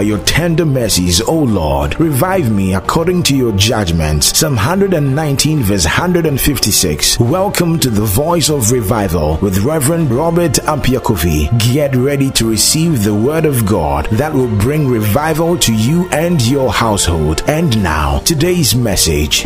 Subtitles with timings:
[0.00, 2.00] by your tender mercies, O Lord.
[2.00, 4.38] Revive me according to your judgments.
[4.38, 7.20] Psalm 119 verse 156.
[7.20, 11.50] Welcome to the voice of revival with Reverend Robert Ampiah-Kwofi.
[11.74, 16.40] Get ready to receive the word of God that will bring revival to you and
[16.48, 17.42] your household.
[17.46, 19.42] And now, today's message.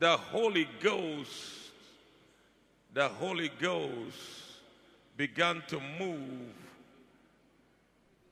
[0.00, 1.70] The Holy Ghost,
[2.94, 4.16] the Holy Ghost
[5.18, 6.54] began to move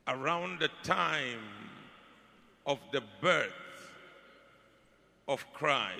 [0.08, 1.38] around the time
[2.66, 3.52] of the birth
[5.28, 5.98] of Christ.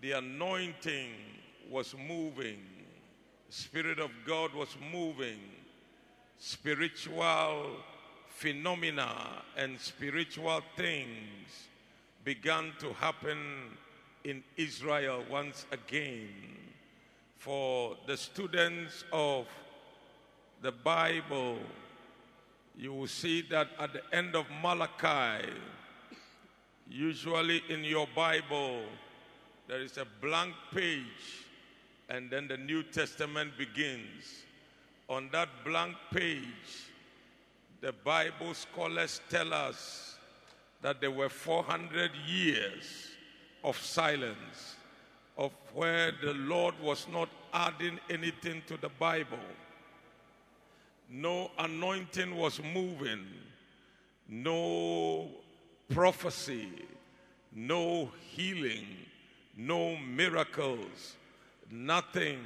[0.00, 1.10] The anointing
[1.70, 2.60] was moving,
[3.50, 5.40] Spirit of God was moving,
[6.38, 7.66] spiritual
[8.28, 11.68] phenomena and spiritual things
[12.24, 13.38] began to happen
[14.24, 16.28] in Israel once again.
[17.36, 19.46] For the students of
[20.62, 21.58] the Bible,
[22.80, 25.46] you will see that at the end of Malachi,
[26.88, 28.80] usually in your Bible,
[29.68, 31.44] there is a blank page
[32.08, 34.44] and then the New Testament begins.
[35.10, 36.88] On that blank page,
[37.82, 40.16] the Bible scholars tell us
[40.80, 43.08] that there were 400 years
[43.62, 44.76] of silence,
[45.36, 49.38] of where the Lord was not adding anything to the Bible.
[51.12, 53.26] No anointing was moving,
[54.28, 55.28] no
[55.88, 56.68] prophecy,
[57.52, 58.86] no healing,
[59.56, 61.16] no miracles,
[61.68, 62.38] nothing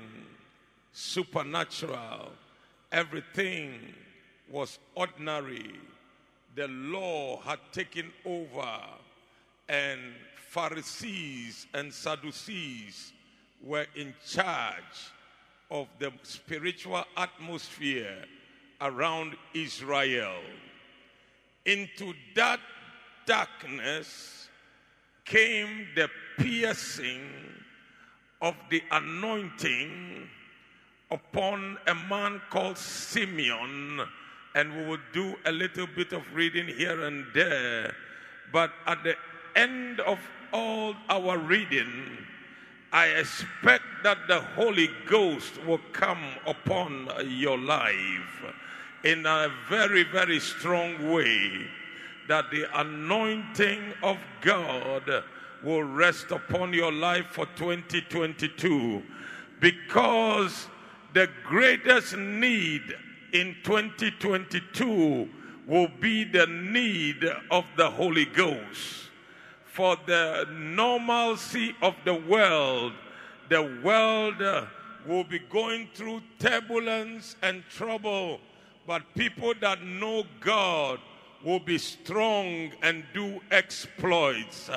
[0.95, 2.33] supernatural.
[2.91, 3.81] Everything
[4.51, 5.73] was ordinary.
[6.55, 8.79] The law had taken over,
[9.69, 10.01] and
[10.49, 13.13] Pharisees and Sadducees
[13.63, 15.13] were in charge
[15.71, 18.25] of the spiritual atmosphere
[18.85, 20.41] around Israel.
[21.65, 22.61] Into that
[23.27, 24.49] darkness
[25.25, 26.09] came the
[26.39, 27.27] piercing
[28.43, 30.29] of the anointing
[31.11, 34.01] upon a man called Simeon.
[34.55, 37.95] And we will do a little bit of reading here and there.
[38.53, 39.17] But at the
[39.57, 40.19] end of
[40.53, 42.19] all our reading,
[42.93, 48.45] I expect that the Holy Ghost will come upon your life
[49.05, 51.67] in a very, very strong way.
[52.27, 55.25] That the anointing of God
[55.63, 59.03] will rest upon your life for 2022
[59.61, 60.69] because
[61.13, 62.83] the greatest need
[63.33, 65.29] in 2022
[65.67, 69.11] will be the need of the Holy Ghost.
[69.65, 72.93] For the normalcy of the world,
[73.49, 74.43] the world
[75.07, 78.41] will be going through turbulence and trouble,
[78.87, 81.01] but people that know God
[81.45, 84.71] will be strong and do exploits.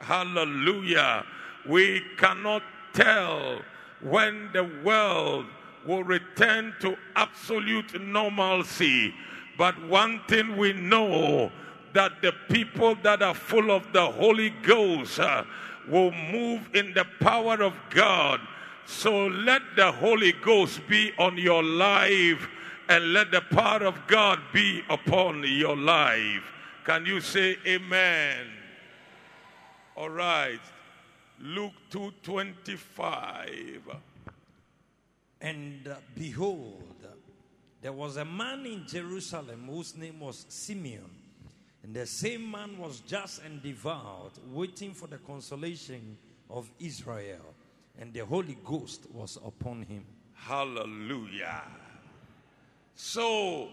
[0.00, 1.24] Hallelujah.
[1.68, 2.62] We cannot
[2.92, 3.60] tell
[4.02, 5.46] when the world
[5.86, 9.14] will return to absolute normalcy.
[9.56, 11.50] But one thing we know
[11.92, 15.44] that the people that are full of the Holy Ghost uh,
[15.88, 18.40] will move in the power of God.
[18.84, 22.48] So let the Holy Ghost be on your life
[22.88, 26.52] and let the power of God be upon your life.
[26.84, 28.46] Can you say amen?
[29.96, 30.60] All right.
[31.40, 33.80] Luke 2:25.
[35.40, 37.06] And uh, behold,
[37.82, 41.10] there was a man in Jerusalem whose name was Simeon.
[41.82, 46.16] And the same man was just and devout, waiting for the consolation
[46.50, 47.54] of Israel.
[47.98, 50.04] And the Holy Ghost was upon him.
[50.34, 51.62] Hallelujah.
[52.96, 53.68] So,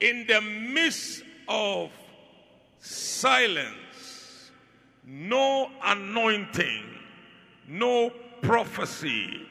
[0.00, 1.90] in the midst of
[2.80, 4.50] silence,
[5.06, 6.84] no anointing,
[7.68, 8.10] no
[8.42, 9.46] prophecy,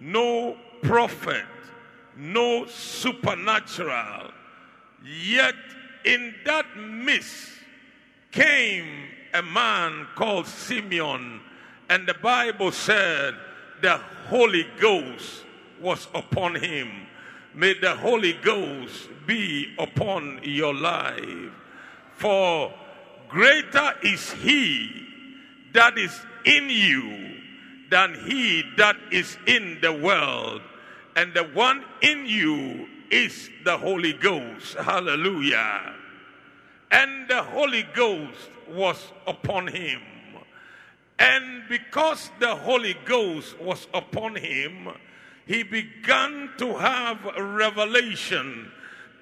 [0.00, 1.46] no prophet,
[2.14, 4.32] no supernatural.
[5.02, 5.54] Yet
[6.04, 7.48] in that midst
[8.30, 11.40] came a man called Simeon,
[11.88, 13.34] and the Bible said
[13.80, 13.96] the
[14.26, 15.44] Holy Ghost
[15.80, 17.06] was upon him.
[17.54, 21.52] May the Holy Ghost be upon your life.
[22.16, 22.72] For
[23.28, 25.06] greater is he
[25.72, 27.34] that is in you
[27.90, 30.62] than he that is in the world.
[31.16, 34.76] And the one in you is the Holy Ghost.
[34.76, 35.94] Hallelujah.
[36.90, 40.00] And the Holy Ghost was upon him.
[41.18, 44.88] And because the Holy Ghost was upon him,
[45.48, 48.70] he began to have revelation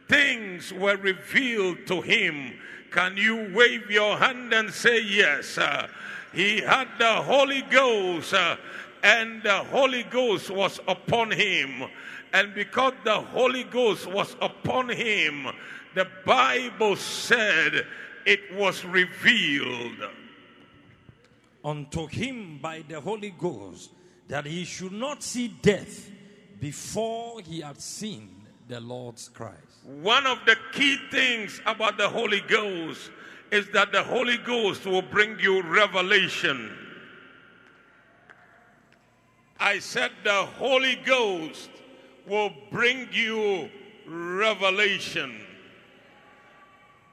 [0.08, 2.54] things were revealed to him.
[2.90, 5.58] Can you wave your hand and say yes?
[5.58, 5.88] Uh,
[6.32, 8.56] he had the Holy Ghost, uh,
[9.02, 11.84] and the Holy Ghost was upon him.
[12.32, 15.46] And because the Holy Ghost was upon him,
[15.94, 17.86] the Bible said
[18.24, 20.08] it was revealed
[21.64, 23.90] unto him by the Holy Ghost
[24.28, 26.10] that he should not see death
[26.66, 28.28] before he had seen
[28.66, 29.86] the Lord's Christ.
[30.02, 33.12] One of the key things about the Holy Ghost
[33.52, 36.76] is that the Holy Ghost will bring you revelation.
[39.60, 41.70] I said the Holy Ghost
[42.26, 43.70] will bring you
[44.04, 45.40] revelation.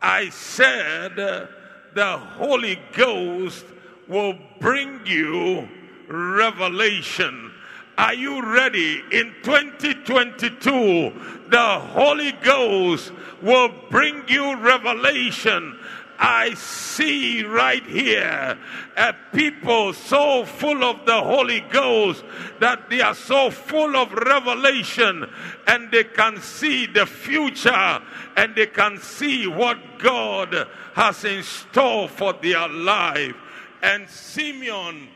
[0.01, 3.65] I said the Holy Ghost
[4.07, 5.69] will bring you
[6.07, 7.52] revelation.
[7.97, 9.03] Are you ready?
[9.11, 11.13] In 2022,
[11.49, 13.11] the Holy Ghost
[13.41, 15.77] will bring you revelation.
[16.17, 18.57] I see right here
[18.95, 22.23] a people so full of the Holy Ghost
[22.59, 25.29] that they are so full of revelation
[25.67, 28.01] and they can see the future
[28.37, 33.35] and they can see what God has in store for their life.
[33.81, 35.09] And Simeon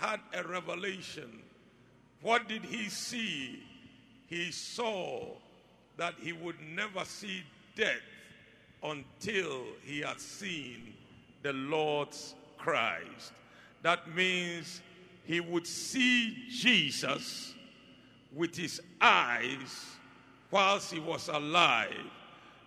[0.00, 1.45] had a revelation.
[2.22, 3.62] What did he see?
[4.26, 5.28] He saw
[5.96, 7.42] that he would never see
[7.76, 8.00] death
[8.82, 10.94] until he had seen
[11.42, 13.32] the Lord's Christ.
[13.82, 14.82] That means
[15.24, 17.54] he would see Jesus
[18.34, 19.96] with his eyes
[20.50, 21.94] whilst he was alive.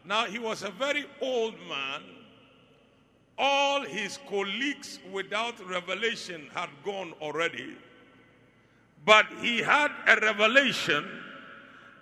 [0.06, 2.02] Now, he was a very old man
[3.40, 7.74] all his colleagues without revelation had gone already.
[9.06, 11.06] But he had a revelation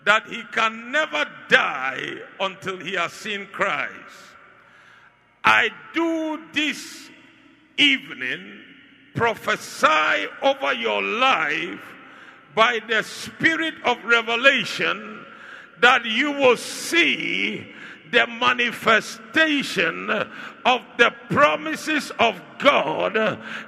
[0.06, 3.94] that he can never die until he has seen Christ.
[5.44, 7.10] I do this
[7.78, 8.62] evening
[9.16, 11.82] prophesy over your life
[12.56, 15.26] by the spirit of revelation
[15.82, 17.74] that you will see
[18.12, 23.16] the manifestation of the promises of God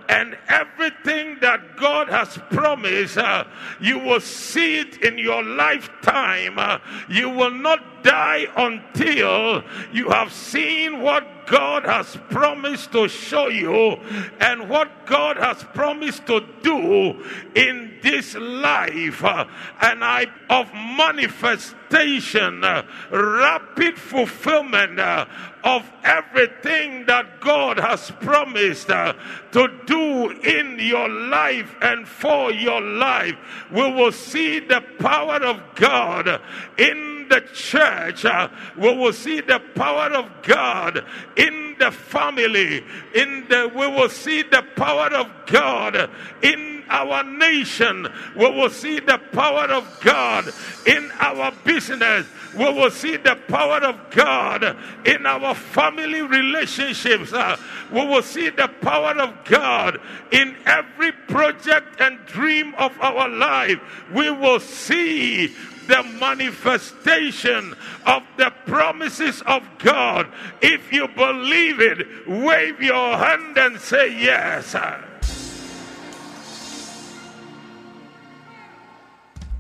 [0.09, 3.45] and everything that God has promised, uh,
[3.80, 6.57] you will see it in your lifetime.
[6.57, 13.47] Uh, you will not die until you have seen what God has promised to show
[13.47, 13.99] you
[14.39, 17.25] and what God has promised to do
[17.55, 19.23] in this life.
[19.23, 19.45] Uh,
[19.81, 25.25] and I of manifestation, uh, rapid fulfillment uh,
[25.63, 33.35] of everything that God has promised to do in your life and for your life.
[33.71, 36.41] We will see the power of God
[36.77, 38.25] in the church.
[38.25, 41.05] Uh, we will see the power of God
[41.35, 42.83] in the family.
[43.15, 46.09] In the we will see the power of God
[46.41, 48.07] in our nation.
[48.36, 50.51] We will see the power of God
[50.86, 52.25] in our business.
[52.57, 54.75] We will see the power of God
[55.06, 57.31] in our family relationships.
[57.31, 57.57] Uh,
[57.91, 60.00] we will see the power of God
[60.31, 63.80] in every project and dream of our life.
[64.12, 65.53] We will see
[65.88, 67.75] the manifestation
[68.06, 70.31] of the promises of God.
[70.61, 74.75] If you believe it, wave your hand and say yes.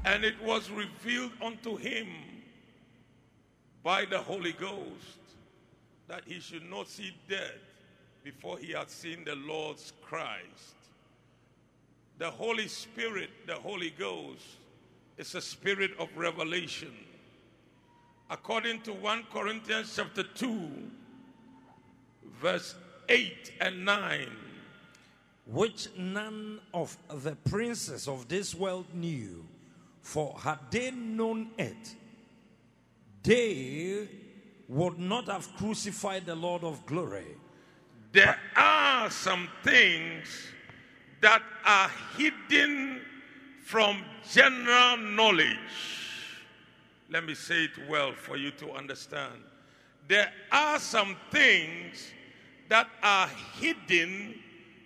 [0.05, 2.07] And it was revealed unto him
[3.83, 5.19] by the Holy Ghost
[6.07, 7.61] that he should not see death
[8.23, 10.75] before he had seen the Lord's Christ.
[12.17, 14.45] The Holy Spirit, the Holy Ghost,
[15.17, 16.93] is a spirit of revelation.
[18.29, 20.69] According to 1 Corinthians chapter 2,
[22.41, 22.75] verse
[23.07, 24.27] 8 and 9.
[25.45, 29.45] Which none of the princes of this world knew,
[30.09, 31.95] for had they known it,
[33.21, 34.07] they
[34.67, 37.37] would not have crucified the Lord of glory.
[38.11, 40.27] There are some things
[41.21, 43.01] that are hidden
[43.63, 45.55] from general knowledge.
[47.11, 49.43] Let me say it well for you to understand.
[50.07, 52.11] There are some things
[52.67, 54.39] that are hidden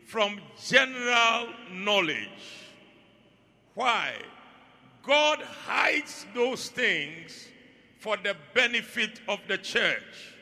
[0.05, 2.67] from general knowledge.
[3.73, 4.15] Why?
[5.03, 7.47] God hides those things
[7.99, 10.33] for the benefit of the church.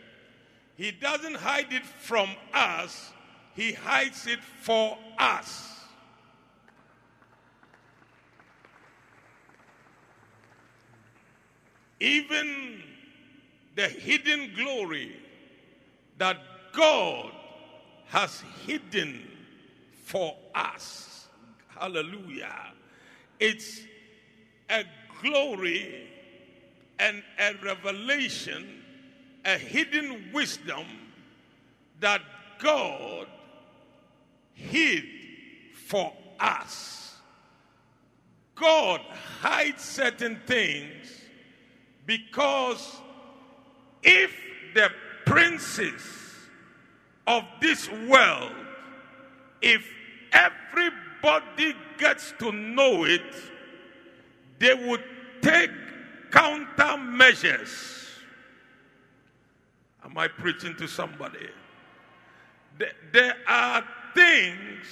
[0.77, 3.11] He doesn't hide it from us,
[3.55, 5.67] He hides it for us.
[11.99, 12.81] Even
[13.75, 15.15] the hidden glory
[16.17, 16.37] that
[16.73, 17.31] God
[18.07, 19.21] has hidden
[20.03, 21.27] for us.
[21.67, 22.73] Hallelujah.
[23.39, 23.81] It's
[24.71, 24.83] a
[25.21, 26.07] glory
[26.99, 28.81] and a revelation,
[29.45, 30.85] a hidden wisdom
[31.99, 32.21] that
[32.59, 33.27] God
[34.53, 35.03] hid
[35.85, 37.15] for us.
[38.55, 39.01] God
[39.39, 41.21] hides certain things
[42.05, 43.01] because
[44.03, 44.31] if
[44.73, 44.89] the
[45.25, 46.01] princes
[47.27, 48.53] of this world,
[49.61, 49.87] if
[50.31, 53.21] everybody gets to know it,
[54.61, 55.03] they would
[55.41, 55.71] take
[56.29, 58.09] countermeasures.
[60.05, 61.49] Am I preaching to somebody?
[63.11, 64.85] There are things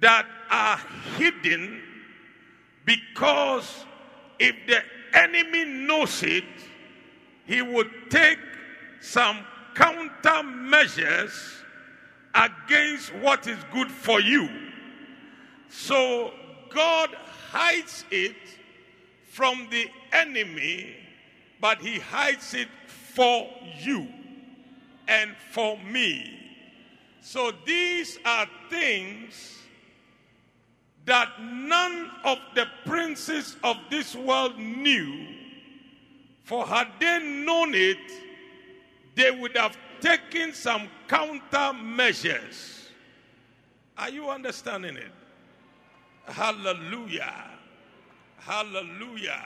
[0.00, 0.80] that are
[1.18, 1.82] hidden
[2.86, 3.84] because
[4.38, 4.80] if the
[5.12, 6.44] enemy knows it,
[7.44, 8.38] he would take
[9.00, 9.44] some
[9.74, 11.62] countermeasures
[12.34, 14.48] against what is good for you.
[15.68, 16.32] So
[16.76, 17.16] God
[17.50, 18.36] hides it
[19.24, 20.94] from the enemy,
[21.58, 22.68] but he hides it
[23.14, 24.06] for you
[25.08, 26.38] and for me.
[27.22, 29.56] So these are things
[31.06, 35.28] that none of the princes of this world knew,
[36.44, 37.96] for had they known it,
[39.14, 42.90] they would have taken some countermeasures.
[43.96, 45.12] Are you understanding it?
[46.26, 47.50] Hallelujah.
[48.38, 49.44] Hallelujah.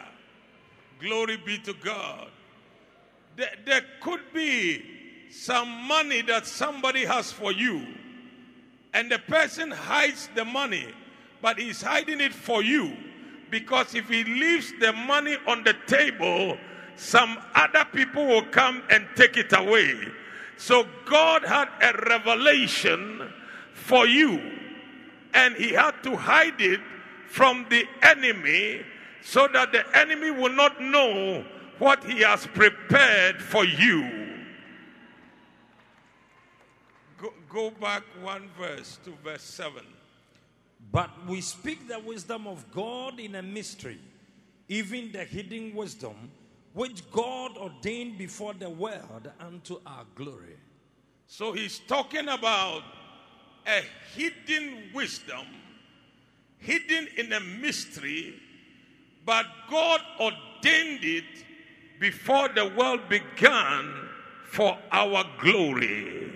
[1.01, 2.29] Glory be to God.
[3.37, 4.83] There, there could be
[5.31, 7.87] some money that somebody has for you,
[8.93, 10.87] and the person hides the money,
[11.41, 12.97] but he's hiding it for you
[13.51, 16.57] because if he leaves the money on the table,
[16.97, 19.95] some other people will come and take it away.
[20.57, 23.33] So God had a revelation
[23.73, 24.60] for you,
[25.35, 26.81] and he had to hide it
[27.29, 28.83] from the enemy
[29.23, 31.45] so that the enemy will not know
[31.79, 34.37] what he has prepared for you.
[37.19, 39.83] Go, go back one verse to verse 7.
[40.93, 44.01] But we speak the wisdom of God in a mystery,
[44.69, 46.31] even the hidden wisdom
[46.73, 50.57] which God ordained before the world unto our glory.
[51.27, 52.83] So he's talking about
[53.67, 53.83] a
[54.15, 55.47] hidden wisdom,
[56.59, 58.35] hidden in a mystery,
[59.25, 61.25] but God ordained it
[61.99, 64.09] before the world began
[64.51, 66.33] for our glory.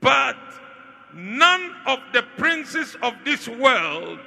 [0.00, 0.36] But
[1.14, 4.18] none of the princes of this world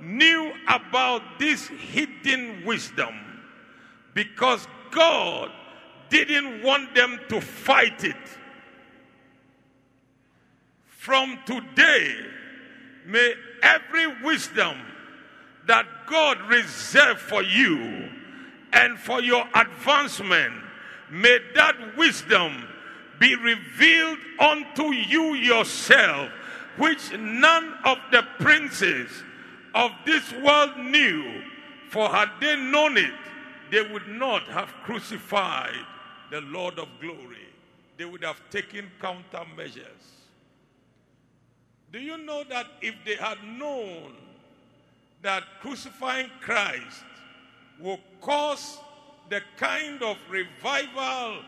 [0.00, 3.14] knew about this hidden wisdom
[4.14, 5.50] because God
[6.08, 8.16] didn't want them to fight it.
[11.06, 12.16] From today,
[13.04, 14.76] may every wisdom
[15.68, 18.10] that God reserved for you
[18.72, 20.52] and for your advancement,
[21.08, 22.66] may that wisdom
[23.20, 26.28] be revealed unto you yourself,
[26.76, 29.08] which none of the princes
[29.76, 31.40] of this world knew.
[31.88, 33.14] For had they known it,
[33.70, 35.86] they would not have crucified
[36.32, 37.46] the Lord of glory.
[37.96, 40.15] They would have taken countermeasures.
[41.92, 44.12] Do you know that if they had known
[45.22, 47.04] that crucifying Christ
[47.80, 48.78] will cause
[49.28, 51.42] the kind of revival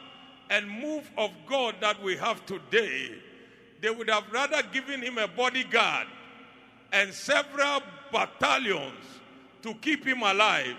[0.50, 3.10] and move of God that we have today,
[3.80, 6.06] they would have rather given him a bodyguard
[6.92, 9.04] and several battalions
[9.62, 10.76] to keep him alive.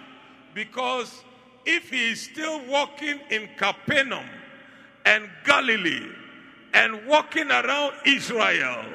[0.53, 1.23] Because
[1.65, 4.25] if he is still walking in Capernaum
[5.05, 6.07] and Galilee
[6.73, 8.85] and walking around Israel,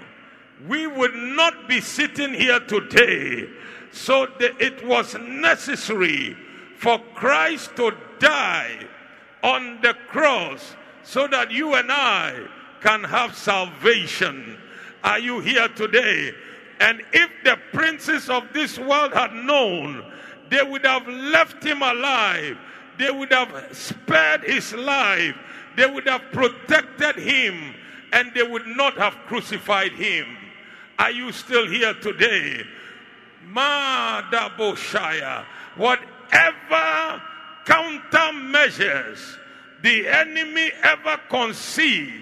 [0.68, 3.48] we would not be sitting here today.
[3.92, 6.36] So it was necessary
[6.76, 8.86] for Christ to die
[9.42, 12.46] on the cross so that you and I
[12.80, 14.58] can have salvation.
[15.02, 16.32] Are you here today?
[16.80, 20.04] And if the princes of this world had known,
[20.50, 22.58] they would have left him alive.
[22.98, 25.36] They would have spared his life.
[25.76, 27.74] They would have protected him
[28.12, 30.26] and they would not have crucified him.
[30.98, 32.62] Are you still here today?
[33.50, 35.44] Madaboshaya.
[35.76, 37.22] Whatever
[37.64, 39.38] countermeasures
[39.82, 42.12] the enemy ever conceived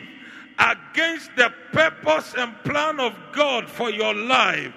[0.59, 4.73] against the purpose and plan of God for your life,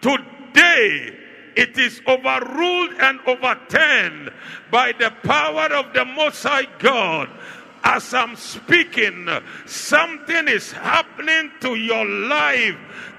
[0.00, 1.16] today
[1.56, 4.30] it is overruled and overturned
[4.70, 7.28] by the power of the Most High God.
[7.82, 9.28] As I'm speaking,
[9.66, 12.76] something is happening to your life,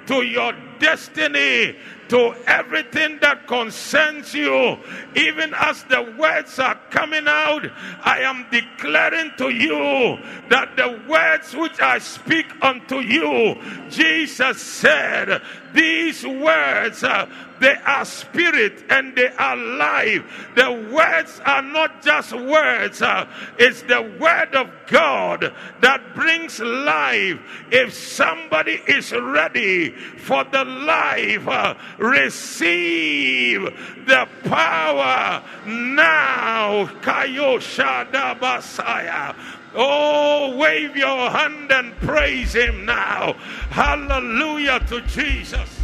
[0.09, 1.75] to your destiny,
[2.07, 4.75] to everything that concerns you.
[5.15, 7.63] Even as the words are coming out,
[8.01, 10.17] I am declaring to you
[10.49, 13.55] that the words which I speak unto you,
[13.91, 17.27] Jesus said, these words uh,
[17.59, 20.23] they are spirit and they are life.
[20.55, 27.39] The words are not just words, uh, it's the word of God that brings life.
[27.71, 33.63] If somebody is ready for the life, uh, receive
[34.05, 36.85] the power now.
[37.01, 39.35] Kayoshada Basaya.
[39.75, 43.33] Oh, wave your hand and praise Him now.
[43.69, 45.79] Hallelujah to Jesus.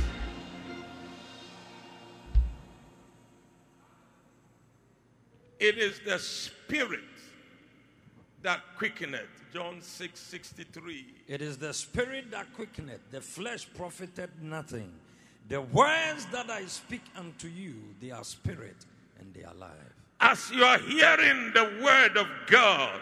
[5.60, 7.00] It is the Spirit
[8.46, 9.36] that quickeneth.
[9.56, 11.06] John 6 63.
[11.30, 14.92] It is the spirit that quickeneth, the flesh profited nothing.
[15.48, 18.75] The words that I speak unto you, they are spirit
[19.18, 19.72] and they are life.
[20.20, 23.00] As you are hearing the word of God,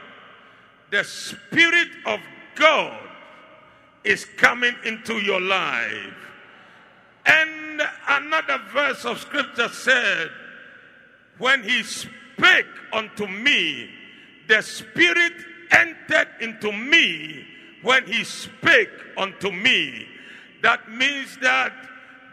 [0.94, 2.20] the Spirit of
[2.54, 3.02] God
[4.04, 6.14] is coming into your life.
[7.26, 10.30] And another verse of scripture said,
[11.40, 13.90] When he spake unto me,
[14.48, 15.34] the Spirit
[15.72, 17.44] entered into me
[17.82, 20.08] when he spake unto me.
[20.62, 21.74] That means that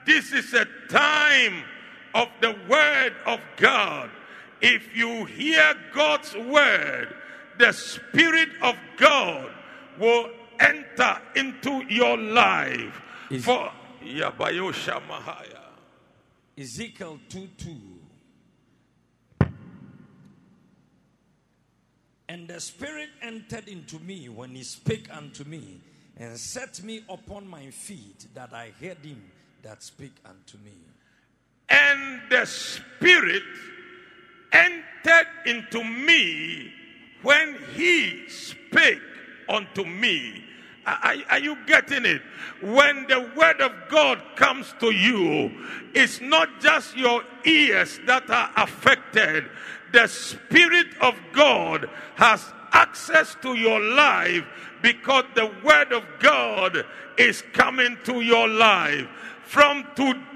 [0.04, 1.64] this is a time
[2.12, 4.10] of the word of God.
[4.60, 7.16] If you hear God's word,
[7.58, 9.50] the Spirit of God
[9.98, 13.00] will enter into your life.
[13.30, 15.58] Is- For Yabayosha Mahaya.
[16.58, 17.76] Ezekiel 2 2.
[22.28, 25.80] And the Spirit entered into me when he spake unto me,
[26.16, 29.20] and set me upon my feet, that I heard him
[29.62, 30.76] that spake unto me.
[31.68, 33.42] And the Spirit
[34.52, 36.72] entered into me
[37.22, 39.00] when he spake
[39.48, 40.44] unto me.
[40.86, 42.22] Are, are you getting it?
[42.62, 45.50] When the word of God comes to you,
[45.94, 49.50] it's not just your ears that are affected.
[49.92, 54.44] The Spirit of God has access to your life
[54.82, 56.84] because the word of God
[57.18, 59.06] is coming to your life.
[59.44, 60.29] From today,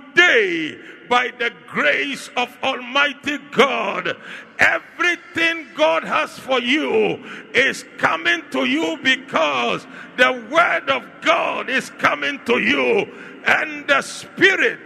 [1.08, 4.16] by the grace of Almighty God,
[4.58, 7.24] everything God has for you
[7.54, 13.12] is coming to you because the Word of God is coming to you,
[13.46, 14.78] and the Spirit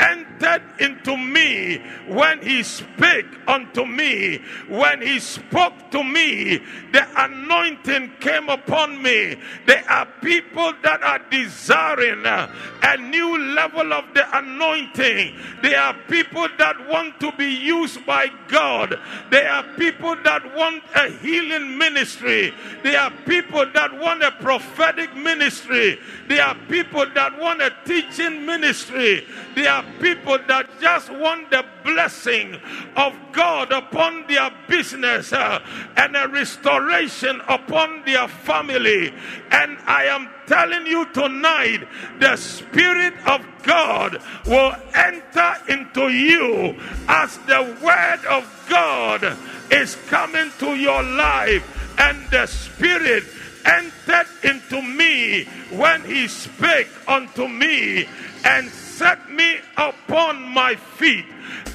[0.00, 4.40] entered into me when he spake unto me.
[4.68, 9.36] When he spoke to me, the anointing came upon me.
[9.66, 15.36] There are people that are desiring a new level of the anointing.
[15.62, 18.98] There are people that want to be used by God.
[19.30, 22.54] There are people that want a healing ministry.
[22.82, 25.98] There are people that want a prophetic ministry.
[26.28, 29.26] There are people that want a teaching ministry.
[29.54, 32.60] There are people that just want the blessing
[32.96, 35.60] of God upon their business uh,
[35.96, 39.12] and a restoration upon their family.
[39.50, 41.86] And I am telling you tonight,
[42.18, 46.76] the Spirit of God will enter into you
[47.08, 49.36] as the Word of God
[49.70, 51.64] is coming to your life,
[51.98, 53.24] and the Spirit
[53.64, 58.08] entered into me when He spake unto me
[58.44, 58.70] and
[59.00, 61.24] set me upon my feet.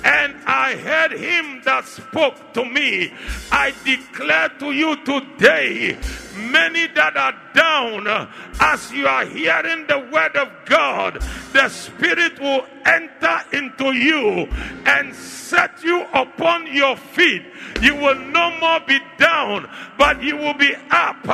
[0.03, 3.11] And I heard him that spoke to me.
[3.51, 5.97] I declare to you today,
[6.35, 11.21] many that are down, as you are hearing the word of God,
[11.53, 14.47] the Spirit will enter into you
[14.85, 17.43] and set you upon your feet.
[17.81, 21.25] You will no more be down, but you will be up.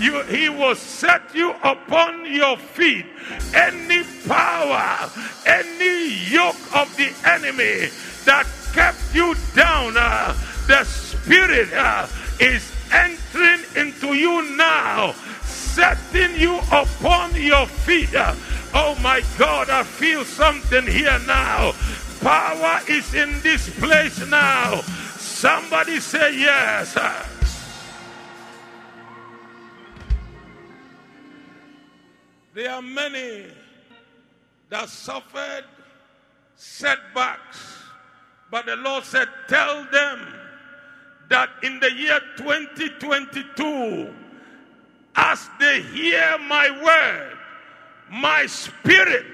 [0.00, 3.06] You, he will set you upon your feet.
[3.54, 5.10] Any power,
[5.46, 7.90] any yoke of the enemy
[8.24, 10.34] that kept you down, uh,
[10.66, 12.06] the Spirit uh,
[12.40, 13.25] is entering
[13.76, 18.10] into you now, setting you upon your feet.
[18.74, 21.72] Oh my God, I feel something here now.
[22.20, 24.80] Power is in this place now.
[25.16, 26.94] Somebody say yes.
[32.54, 33.46] There are many
[34.70, 35.64] that suffered
[36.56, 37.76] setbacks
[38.50, 40.20] But the Lord said, Tell them
[41.28, 44.12] that in the year 2022,
[45.16, 47.38] as they hear my word,
[48.10, 49.26] my spirit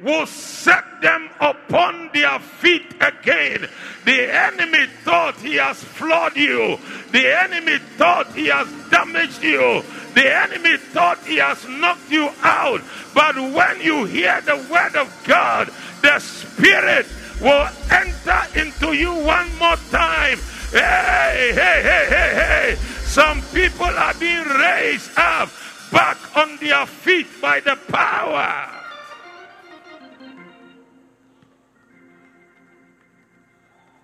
[0.00, 3.68] will set them upon their feet again.
[4.04, 6.78] The enemy thought he has flawed you,
[7.12, 9.82] the enemy thought he has damaged you.
[10.14, 12.82] The enemy thought he has knocked you out,
[13.14, 15.70] but when you hear the word of God,
[16.02, 17.06] the Spirit
[17.40, 20.38] will enter into you one more time.
[20.72, 22.76] Hey, hey, hey, hey, hey.
[23.04, 25.50] Some people are being raised up
[25.90, 28.70] back on their feet by the power.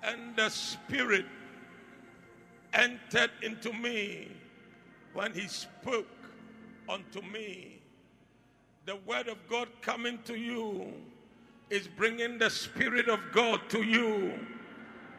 [0.02, 1.24] And the Spirit
[2.74, 4.28] entered into me
[5.14, 6.07] when He spoke
[6.87, 7.81] unto me.
[8.85, 10.92] The Word of God coming to you
[11.70, 14.38] is bringing the Spirit of God to you.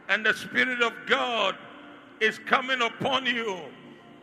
[0.09, 1.55] And the Spirit of God
[2.19, 3.59] is coming upon you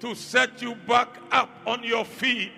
[0.00, 2.50] to set you back up on your feet.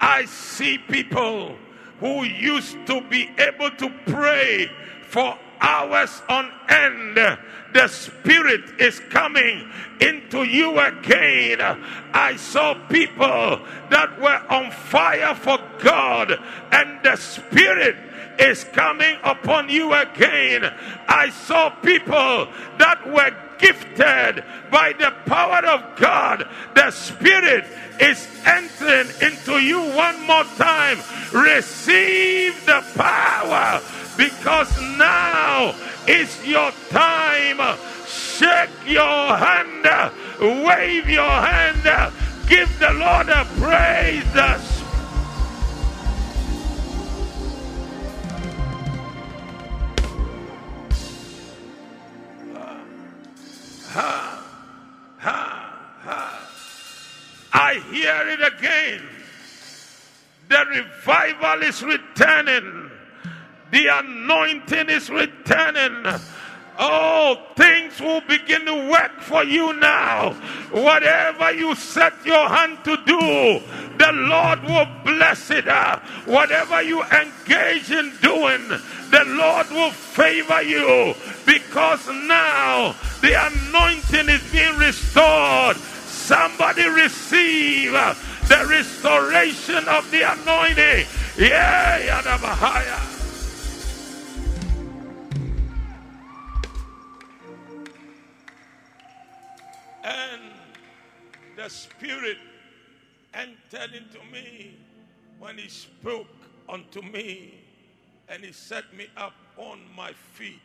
[0.00, 1.54] I see people
[2.00, 4.70] who used to be able to pray
[5.02, 7.16] for hours on end.
[7.74, 11.60] The Spirit is coming into you again.
[11.60, 16.32] I saw people that were on fire for God,
[16.72, 17.96] and the Spirit
[18.40, 20.64] is coming upon you again.
[21.08, 22.48] I saw people
[22.78, 26.48] that were gifted by the power of God.
[26.74, 27.66] The Spirit
[28.00, 30.98] is entering into you one more time.
[31.32, 33.82] Receive the power
[34.16, 35.74] because now
[36.08, 37.78] is your time.
[38.06, 42.12] Shake your hand, wave your hand,
[42.48, 44.79] give the Lord a praise.
[53.92, 54.46] Ha,
[55.18, 56.50] ha, ha.
[57.52, 59.02] I hear it again.
[60.48, 62.90] The revival is returning.
[63.72, 66.06] The anointing is returning.
[66.82, 70.32] Oh, things will begin to work for you now.
[70.72, 73.60] Whatever you set your hand to do,
[73.98, 75.68] the Lord will bless it.
[75.68, 78.66] Uh, whatever you engage in doing,
[79.10, 81.14] the Lord will favor you
[81.44, 85.76] because now the anointing is being restored.
[85.76, 88.14] Somebody receive uh,
[88.48, 91.06] the restoration of the anointing.
[91.36, 93.09] Yeah, Yadabahaya.
[100.02, 100.40] And
[101.56, 102.38] the Spirit
[103.34, 104.76] entered into me
[105.38, 106.26] when He spoke
[106.68, 107.54] unto me
[108.28, 110.60] and He set me up on my feet.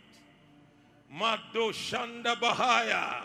[1.11, 3.23] Mado Shanda Bahaya.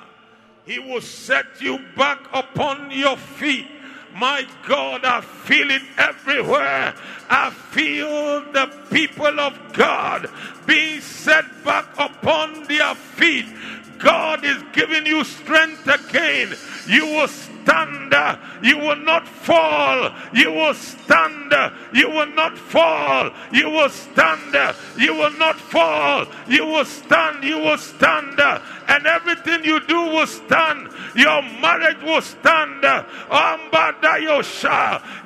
[0.66, 3.66] He will set you back upon your feet.
[4.14, 6.94] My God, I feel it everywhere.
[7.28, 10.28] I feel the people of God
[10.66, 13.46] being set back upon their feet.
[14.00, 16.54] God is giving you strength again.
[16.86, 18.14] You will stand.
[18.62, 20.10] You will not fall.
[20.32, 21.52] You will stand.
[21.92, 23.30] You will not fall.
[23.52, 24.74] You will stand.
[24.98, 26.26] You will not fall.
[26.48, 27.44] You will stand.
[27.44, 28.40] You will stand.
[28.88, 30.88] And everything you do will stand.
[31.14, 32.82] Your marriage will stand.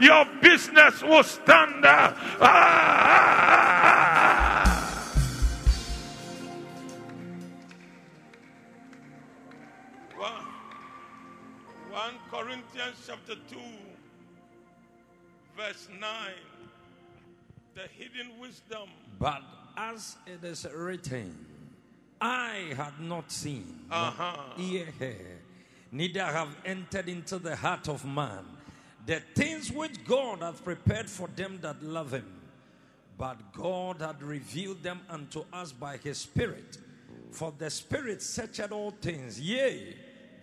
[0.00, 1.84] Your business will stand.
[1.86, 2.14] Ah.
[2.40, 2.48] ah,
[3.06, 3.44] ah,
[4.66, 4.83] ah.
[11.94, 13.56] 1 Corinthians chapter 2,
[15.56, 16.10] verse 9.
[17.76, 18.88] The hidden wisdom.
[19.20, 19.42] But
[19.76, 21.46] as it is written,
[22.20, 24.54] I had not seen, Uh-huh.
[24.58, 25.38] ear heard,
[25.92, 28.44] neither have entered into the heart of man
[29.06, 32.40] the things which God hath prepared for them that love him.
[33.16, 36.78] But God had revealed them unto us by his Spirit.
[37.30, 39.94] For the Spirit searcheth all things, yea,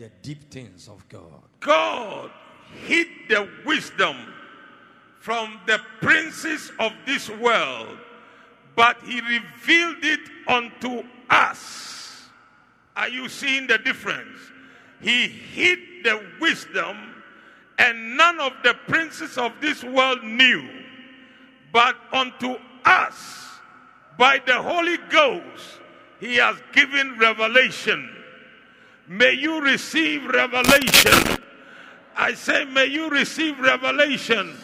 [0.01, 1.43] the deep things of God.
[1.59, 2.31] God
[2.87, 4.15] hid the wisdom
[5.19, 7.99] from the princes of this world,
[8.75, 12.23] but he revealed it unto us.
[12.95, 14.39] Are you seeing the difference?
[15.01, 16.97] He hid the wisdom,
[17.77, 20.67] and none of the princes of this world knew,
[21.71, 23.49] but unto us,
[24.17, 25.79] by the Holy Ghost,
[26.19, 28.17] he has given revelation.
[29.11, 31.43] May you receive revelation.
[32.15, 34.55] I say, may you receive revelation.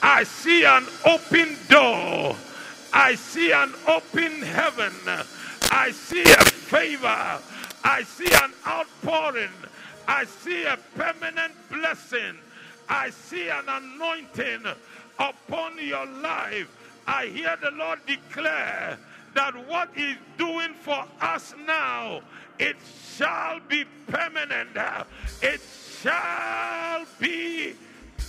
[0.00, 2.36] I see an open door.
[2.92, 4.92] I see an open heaven.
[5.72, 7.40] I see a favor.
[7.82, 9.50] I see an outpouring.
[10.06, 12.36] I see a permanent blessing.
[12.88, 14.62] I see an anointing
[15.18, 16.68] upon your life.
[17.08, 18.96] I hear the Lord declare
[19.34, 22.20] that what He's doing for us now,
[22.62, 22.76] it
[23.16, 24.76] shall be permanent.
[25.42, 25.60] It
[26.00, 27.74] shall be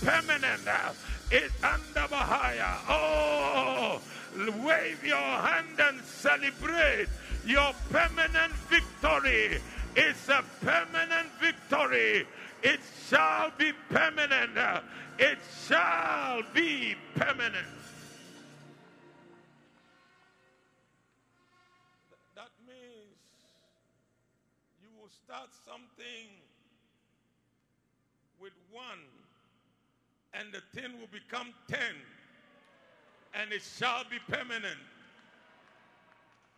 [0.04, 0.68] permanent.
[1.30, 2.78] It under Bahaya.
[2.88, 4.00] Oh,
[4.66, 7.06] wave your hand and celebrate
[7.46, 9.60] your permanent victory.
[9.94, 12.26] It's a permanent victory.
[12.64, 14.58] It shall be permanent.
[15.18, 17.83] It shall be permanent.
[25.34, 26.28] Start something
[28.40, 29.00] with one,
[30.32, 31.94] and the thing will become ten,
[33.34, 34.78] and it shall be permanent.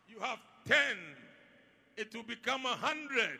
[0.07, 0.37] You have
[0.67, 0.95] ten,
[1.95, 3.39] it will become a hundred,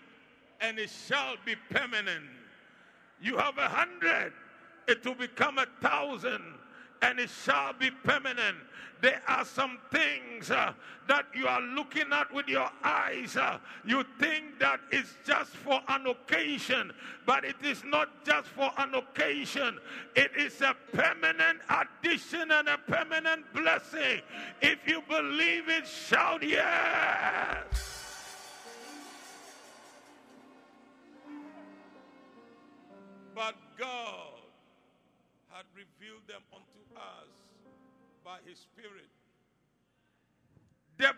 [0.60, 2.26] and it shall be permanent.
[3.22, 4.34] You have a hundred,
[4.88, 6.42] it will become a thousand,
[7.02, 8.58] and it shall be permanent.
[9.00, 10.74] There are some things uh,
[11.08, 13.38] that you are looking at with your eyes.
[13.38, 16.92] Uh, you think that it's just for an occasion,
[17.26, 19.78] but it is not just for an occasion.
[20.16, 24.22] It is a permanent addition and a permanent blessing.
[24.62, 27.98] If you believe it, shout yes.
[33.36, 34.42] But God
[35.52, 36.42] had revealed them
[36.98, 37.30] us
[38.24, 39.08] by his spirit.
[40.98, 41.12] The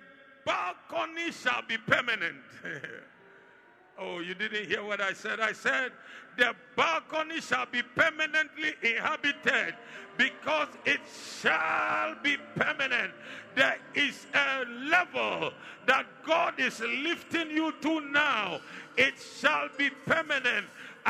[0.45, 2.37] balcony shall be permanent.
[3.99, 5.39] oh, you didn't hear what I said?
[5.39, 5.91] I said,
[6.37, 9.75] the balcony shall be permanently inhabited
[10.17, 10.99] because it
[11.41, 13.11] shall be permanent.
[13.55, 15.51] There is a level
[15.85, 18.59] that God is lifting you to now.
[18.97, 20.65] It shall be permanent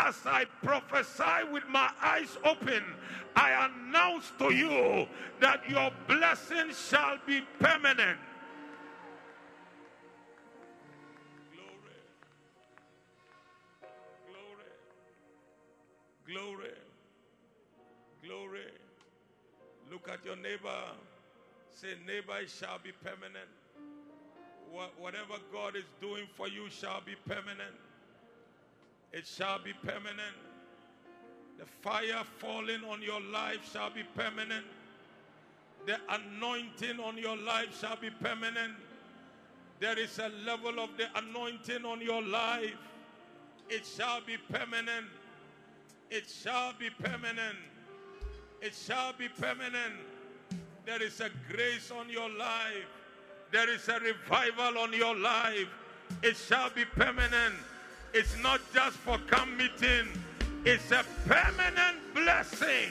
[0.06, 2.84] as I prophesy with my eyes open,
[3.36, 5.08] I announce to you
[5.42, 8.18] that your blessing shall be permanent.
[11.52, 12.00] Glory.
[14.30, 14.72] Glory.
[16.28, 16.74] Glory.
[18.24, 18.72] Glory.
[19.92, 20.82] Look at your neighbor.
[21.72, 23.50] Say, neighbor, shall be permanent.
[24.98, 27.76] Whatever God is doing for you shall be permanent
[29.12, 30.38] it shall be permanent.
[31.58, 34.66] The fire falling on your life shall be permanent.
[35.86, 38.74] The anointing on your life shall be permanent.
[39.80, 42.78] There is a level of the anointing on your life.
[43.70, 45.08] It shall be permanent.
[46.10, 47.58] It shall be permanent.
[48.62, 49.96] It shall be permanent.
[50.86, 52.88] There is a grace on your life.
[53.52, 55.68] There is a revival on your life.
[56.24, 57.56] It shall be permanent.
[58.14, 60.08] It's not just for come meeting.
[60.66, 62.90] It's a permanent blessing.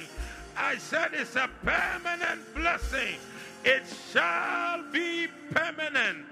[0.56, 3.16] I said it's a permanent blessing.
[3.64, 6.24] It shall be permanent.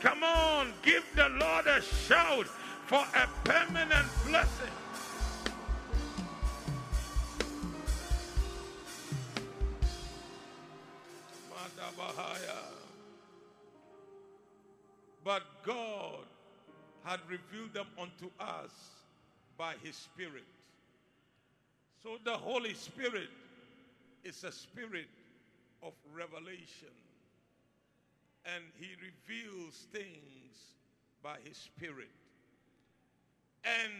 [0.00, 2.46] Come on, give the Lord a shout
[2.86, 4.70] for a permanent blessing.
[15.24, 16.26] But God
[17.04, 18.70] had revealed them unto us
[19.56, 20.44] by his Spirit.
[22.02, 23.28] So the Holy Spirit
[24.24, 25.08] is a spirit
[25.82, 26.94] of revelation.
[28.44, 30.74] And he reveals things
[31.22, 32.10] by his Spirit.
[33.64, 33.92] And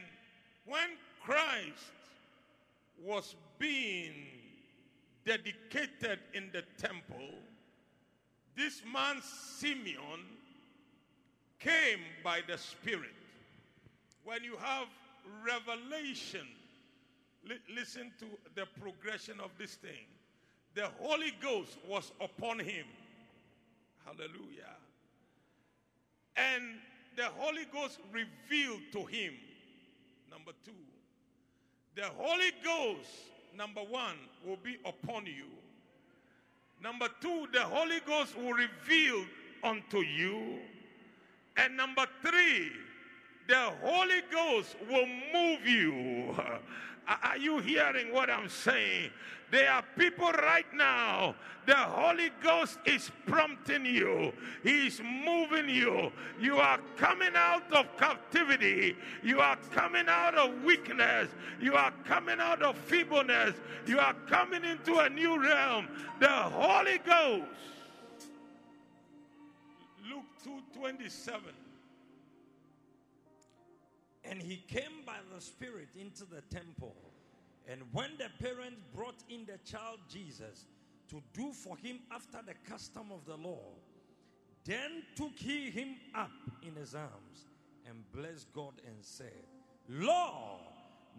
[0.67, 0.89] when
[1.25, 1.93] Christ
[3.01, 4.15] was being
[5.25, 7.35] dedicated in the temple,
[8.57, 10.21] this man Simeon
[11.63, 13.15] came by the Spirit.
[14.25, 14.87] When you have
[15.45, 16.47] revelation,
[17.49, 20.07] li- listen to the progression of this thing.
[20.75, 22.87] The Holy Ghost was upon him.
[24.05, 24.75] Hallelujah.
[26.37, 26.63] And
[27.17, 29.35] the Holy Ghost revealed to him.
[30.31, 30.73] Number two,
[31.95, 33.11] the Holy Ghost,
[33.55, 35.45] number one, will be upon you.
[36.83, 39.25] Number two, the Holy Ghost will reveal
[39.63, 40.59] unto you.
[41.57, 42.73] And number three,
[43.49, 46.35] the Holy Ghost will move you.
[47.25, 49.11] Are you hearing what I'm saying?
[49.51, 51.35] There are people right now,
[51.67, 56.11] the Holy Ghost is prompting you, He's moving you.
[56.41, 61.29] You are coming out of captivity, you are coming out of weakness,
[61.61, 63.55] you are coming out of feebleness,
[63.87, 65.87] you are coming into a new realm.
[66.19, 67.72] The Holy Ghost.
[70.47, 71.41] Luke 2 27.
[74.25, 76.95] And he came by the Spirit into the temple.
[77.69, 80.67] And when the parents brought in the child Jesus
[81.11, 83.63] to do for him after the custom of the law,
[84.65, 86.31] then took he him up
[86.63, 87.47] in his arms
[87.89, 89.47] and blessed God and said,
[89.89, 90.61] Lord,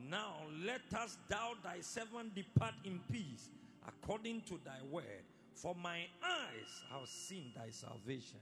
[0.10, 3.50] now let us thou thy servant depart in peace
[3.88, 5.24] according to thy word,
[5.56, 8.40] for my eyes have seen thy salvation.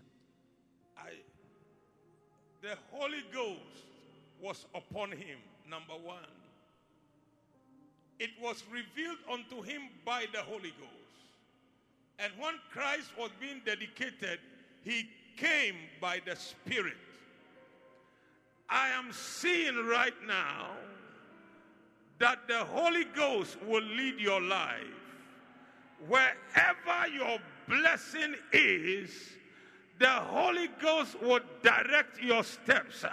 [1.06, 1.12] I,
[2.62, 3.86] the Holy Ghost
[4.42, 5.38] was upon him,
[5.70, 6.20] number one.
[8.20, 11.02] It was revealed unto him by the Holy Ghost.
[12.20, 14.40] And when Christ was being dedicated,
[14.84, 16.98] he came by the Spirit.
[18.70, 20.68] I am seeing right now
[22.20, 24.78] that the Holy Ghost will lead your life.
[26.08, 29.10] Wherever your blessing is,
[30.02, 33.06] the Holy Ghost would direct your steps.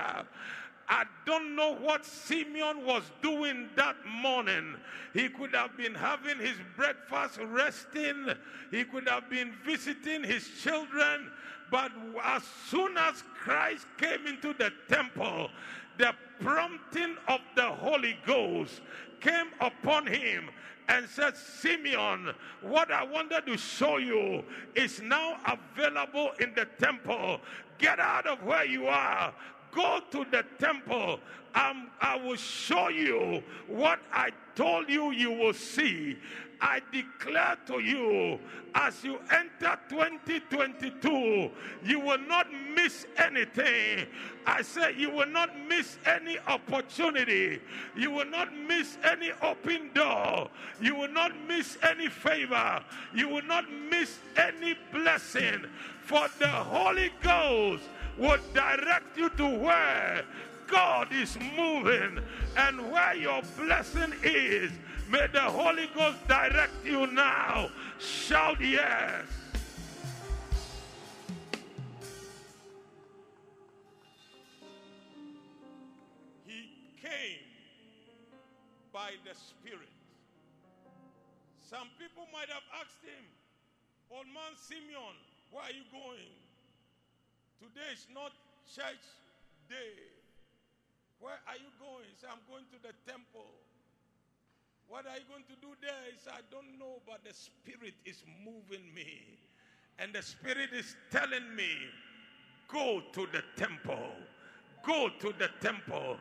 [0.91, 4.75] I don't know what Simeon was doing that morning.
[5.13, 8.29] He could have been having his breakfast, resting.
[8.71, 11.31] He could have been visiting his children.
[11.71, 11.93] But
[12.25, 15.51] as soon as Christ came into the temple,
[15.99, 18.81] the prompting of the Holy Ghost
[19.21, 20.49] came upon him
[20.89, 24.43] and said, Simeon, what I wanted to show you
[24.75, 27.41] is now available in the temple.
[27.79, 29.35] Get out of where you are.
[29.73, 31.21] Go to the temple.
[31.55, 36.17] Um, I will show you what I told you you will see.
[36.61, 38.39] I declare to you,
[38.75, 41.51] as you enter 2022,
[41.85, 44.07] you will not miss anything.
[44.47, 47.61] I say you will not miss any opportunity.
[47.97, 50.49] You will not miss any open door.
[50.81, 52.83] You will not miss any favor.
[53.15, 55.65] You will not miss any blessing.
[56.03, 57.85] For the Holy Ghost
[58.17, 60.25] will direct you to where
[60.67, 62.19] God is moving
[62.57, 64.71] and where your blessing is.
[65.11, 67.71] May the Holy Ghost direct you now.
[67.99, 69.25] Shout yes.
[76.45, 76.69] He
[77.01, 77.41] came
[78.93, 79.89] by the Spirit.
[81.59, 83.25] Some people might have asked him,
[84.11, 85.17] Old man Simeon,
[85.51, 86.37] where are you going?
[87.61, 88.33] Today is not
[88.69, 89.05] church
[89.71, 89.97] day.
[91.19, 92.05] Where are you going?
[92.05, 93.68] He said, I'm going to the temple.
[94.89, 95.93] What are you going to do there?
[96.11, 99.39] He said, I don't know, but the Spirit is moving me.
[99.99, 101.69] And the Spirit is telling me,
[102.69, 104.13] go to the temple.
[104.87, 106.17] Go to the temple.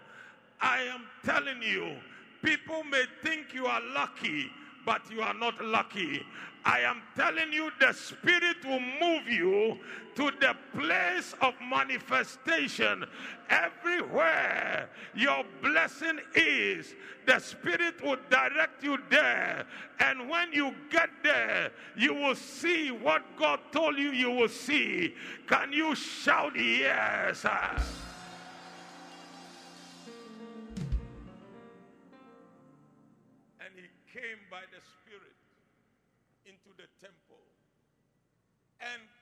[0.60, 1.96] I am telling you,
[2.44, 4.48] people may think you are lucky,
[4.88, 6.26] but you are not lucky.
[6.64, 9.78] I am telling you, the Spirit will move you
[10.16, 13.04] to the place of manifestation.
[13.50, 16.96] Everywhere your blessing is,
[17.26, 19.66] the Spirit will direct you there.
[20.00, 25.14] And when you get there, you will see what God told you you will see.
[25.48, 27.46] Can you shout yes?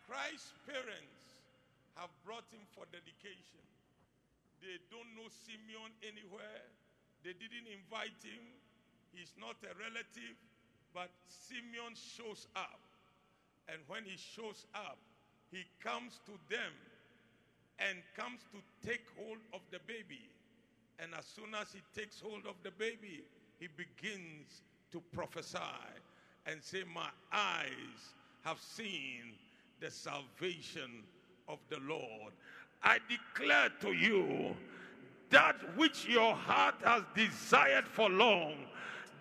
[0.05, 1.25] Christ's parents
[1.97, 3.63] have brought him for dedication.
[4.61, 6.63] They don't know Simeon anywhere.
[7.25, 8.41] They didn't invite him.
[9.13, 10.37] He's not a relative,
[10.93, 12.81] but Simeon shows up.
[13.67, 14.97] And when he shows up,
[15.51, 16.73] he comes to them
[17.79, 20.29] and comes to take hold of the baby.
[20.99, 23.23] And as soon as he takes hold of the baby,
[23.59, 25.57] he begins to prophesy
[26.45, 28.13] and say, My eyes
[28.43, 29.33] have seen
[29.79, 31.03] the salvation
[31.47, 32.33] of the Lord.
[32.83, 34.55] I declare to you
[35.29, 38.53] that which your heart has desired for long,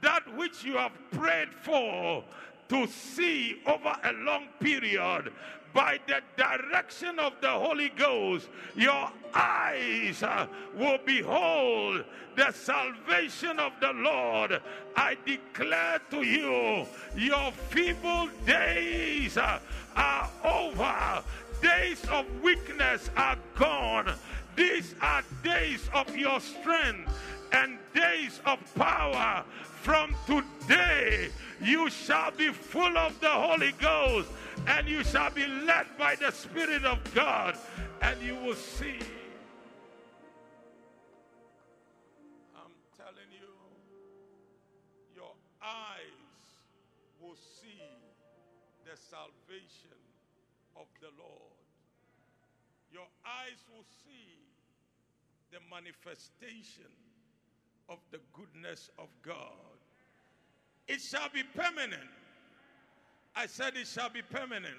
[0.00, 2.22] that which you have prayed for
[2.68, 5.32] to see over a long period,
[5.74, 10.46] by the direction of the Holy Ghost, your eyes uh,
[10.76, 12.04] will behold
[12.36, 14.62] the salvation of the Lord.
[14.96, 19.58] I declare to you, your feeble days uh,
[19.96, 21.22] are over,
[21.60, 24.14] days of weakness are gone.
[24.54, 27.10] These are days of your strength
[27.52, 29.44] and days of power.
[29.82, 31.28] From today,
[31.60, 34.28] you shall be full of the Holy Ghost
[34.66, 37.56] and you shall be led by the Spirit of God,
[38.02, 38.98] and you will see.
[42.54, 43.48] I'm telling you,
[45.14, 46.60] your eyes
[47.20, 47.82] will see
[48.84, 49.98] the salvation
[50.76, 51.40] of the Lord.
[52.92, 54.38] Your eyes will see
[55.50, 56.90] the manifestation
[57.88, 59.78] of the goodness of God.
[60.88, 62.23] It shall be permanent.
[63.36, 64.74] I said it shall be permanent.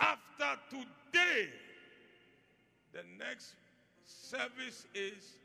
[0.00, 1.48] After today,
[2.92, 3.54] the next
[4.04, 5.36] service is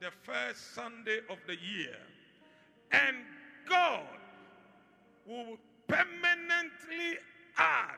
[0.00, 1.96] the first Sunday of the year.
[2.92, 3.16] And
[3.68, 4.06] God
[5.26, 5.56] will
[5.86, 7.18] permanently
[7.56, 7.96] add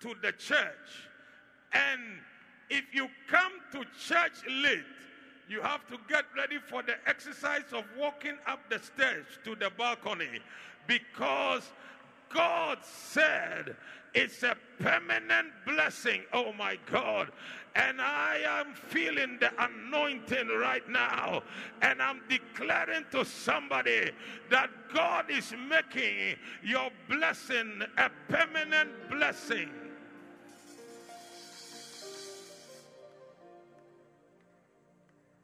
[0.00, 1.08] to the church.
[1.72, 2.00] And
[2.70, 4.84] if you come to church late,
[5.48, 9.70] you have to get ready for the exercise of walking up the stairs to the
[9.76, 10.40] balcony
[10.86, 11.62] because
[12.32, 13.76] God said
[14.14, 16.22] it's a permanent blessing.
[16.32, 17.30] Oh my God.
[17.76, 21.42] And I am feeling the anointing right now.
[21.82, 24.10] And I'm declaring to somebody
[24.50, 29.70] that God is making your blessing a permanent blessing.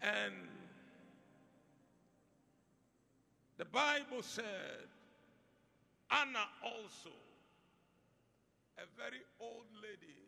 [0.00, 0.34] And
[3.58, 4.89] the Bible said,
[6.10, 7.14] Anna also,
[8.78, 10.18] a very old lady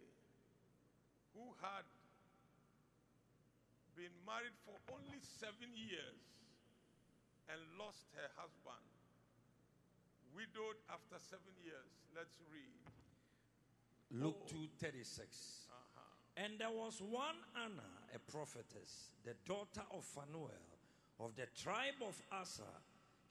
[1.34, 1.84] who had
[3.96, 6.22] been married for only seven years
[7.50, 8.86] and lost her husband,
[10.34, 11.90] widowed after seven years.
[12.14, 12.78] Let's read.
[14.10, 14.48] Luke Oh.
[14.48, 15.66] 2:36.
[15.68, 16.00] Uh-huh.
[16.36, 20.62] And there was one Anna, a prophetess, the daughter of Phanuel,
[21.18, 22.64] of the tribe of Aser.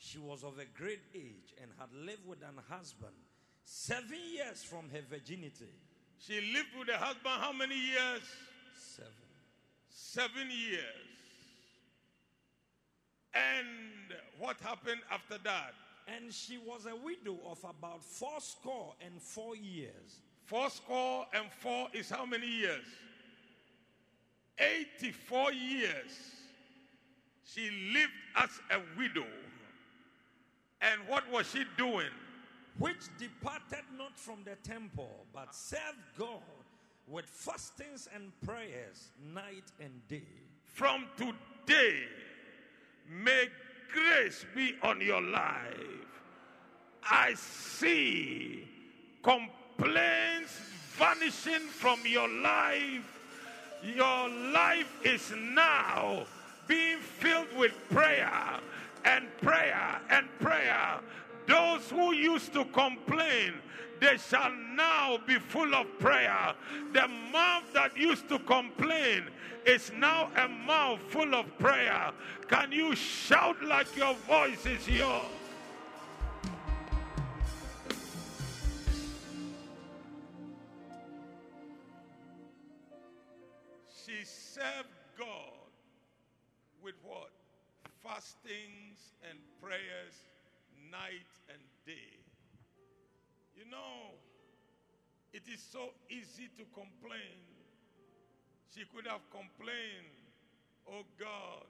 [0.03, 3.13] She was of a great age and had lived with an husband
[3.63, 5.69] seven years from her virginity.
[6.17, 8.23] She lived with her husband how many years?
[8.75, 9.11] Seven.
[9.89, 10.81] Seven years.
[13.35, 15.73] And what happened after that?
[16.07, 20.21] And she was a widow of about fourscore and four years.
[20.45, 22.85] Four score and four is how many years?
[24.57, 26.11] 84 years.
[27.45, 29.27] She lived as a widow.
[30.81, 32.09] And what was she doing?
[32.77, 36.41] which departed not from the temple, but served God
[37.07, 40.23] with fastings and prayers night and day.
[40.65, 42.03] From today,
[43.09, 43.47] may
[43.93, 45.75] grace be on your life.
[47.03, 48.67] I see
[49.21, 50.59] complaints
[50.95, 53.19] vanishing from your life.
[53.83, 56.25] Your life is now
[56.67, 58.31] being filled with prayer
[59.05, 60.99] and prayer and prayer.
[61.47, 63.53] Those who used to complain,
[63.99, 66.53] they shall now be full of prayer.
[66.93, 69.25] The mouth that used to complain
[69.65, 72.11] is now a mouth full of prayer.
[72.47, 75.25] Can you shout like your voice is yours?
[84.05, 85.27] She served God
[86.83, 87.29] with what?
[88.03, 88.80] Fastings and
[89.61, 90.15] prayers
[90.89, 92.17] night and day.
[93.55, 94.17] You know,
[95.33, 97.39] it is so easy to complain.
[98.73, 100.11] She could have complained,
[100.89, 101.67] Oh God,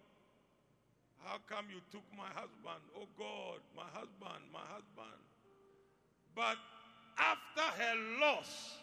[1.24, 2.82] how come you took my husband?
[2.98, 5.22] Oh God, my husband, my husband.
[6.36, 6.58] But
[7.18, 8.78] after her loss,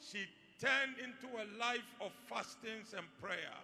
[0.00, 0.26] she
[0.60, 3.58] turned into a life of fastings and prayer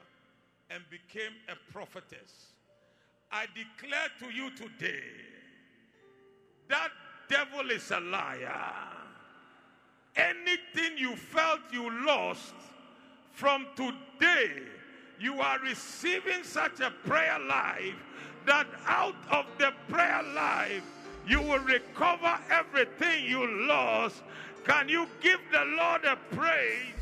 [0.71, 2.56] and became a prophetess.
[3.31, 5.03] I declare to you today
[6.69, 6.91] that
[7.29, 8.73] devil is a liar.
[10.17, 12.55] Anything you felt you lost,
[13.37, 14.63] from today,
[15.21, 17.95] you are receiving such a prayer life
[18.47, 20.83] that out of the prayer life,
[21.29, 24.23] you will recover everything you lost.
[24.65, 26.95] Can you give the Lord a praise?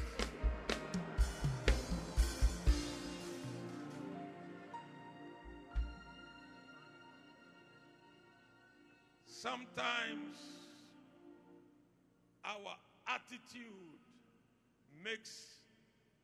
[9.44, 10.40] Sometimes
[12.46, 12.76] our
[13.06, 14.00] attitude
[15.04, 15.60] makes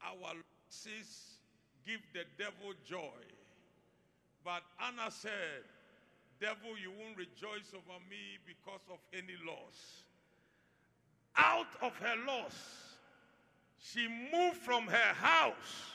[0.02, 1.36] our losses
[1.84, 3.20] give the devil joy.
[4.42, 5.68] But Anna said,
[6.40, 10.08] Devil, you won't rejoice over me because of any loss.
[11.36, 12.56] Out of her loss,
[13.76, 15.92] she moved from her house.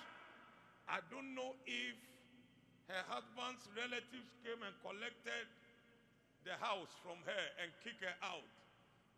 [0.88, 1.96] I don't know if
[2.88, 5.50] her husband's relatives came and collected
[6.46, 8.46] the house from her and kick her out.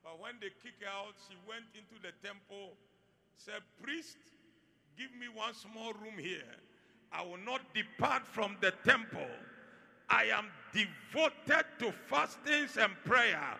[0.03, 2.73] But when they kick her out, she went into the temple,
[3.35, 4.17] said, Priest,
[4.97, 6.55] give me one small room here.
[7.11, 9.27] I will not depart from the temple.
[10.09, 13.57] I am devoted to fastings and prayer.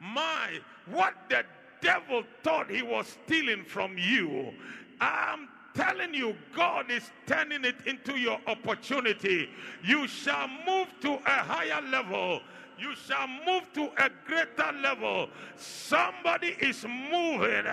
[0.00, 0.58] My,
[0.90, 1.44] what the
[1.80, 4.52] devil thought he was stealing from you,
[5.00, 9.48] I'm telling you, God is turning it into your opportunity.
[9.84, 12.40] You shall move to a higher level.
[12.78, 15.28] You shall move to a greater level.
[15.56, 17.66] Somebody is moving.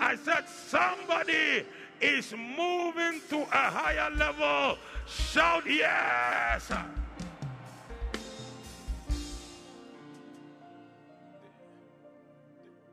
[0.00, 1.64] I said, somebody
[2.00, 4.78] is moving to a higher level.
[5.06, 6.72] Shout yes.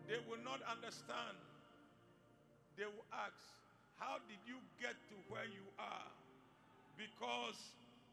[0.08, 1.38] They will not understand.
[2.78, 3.34] They will ask,
[3.98, 6.10] How did you get to where you are?
[6.98, 7.58] Because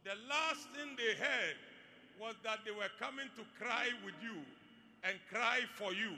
[0.05, 1.57] the last thing they heard
[2.20, 4.40] was that they were coming to cry with you
[5.04, 6.12] and cry for you.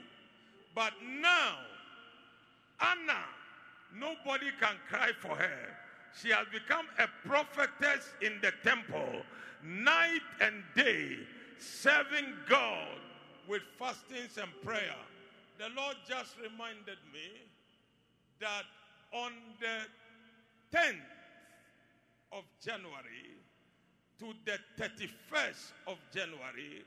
[0.75, 1.55] But now,
[2.79, 3.19] Anna,
[3.95, 5.77] nobody can cry for her.
[6.21, 9.21] She has become a prophetess in the temple,
[9.63, 11.17] night and day,
[11.59, 12.87] serving God
[13.47, 14.95] with fastings and prayer.
[15.57, 17.29] The Lord just reminded me
[18.39, 18.63] that
[19.11, 20.95] on the 10th
[22.31, 23.35] of January
[24.19, 26.83] to the 31st of January,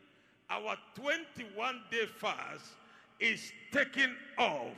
[0.50, 2.72] our 21 day fast
[3.20, 4.76] is taking off.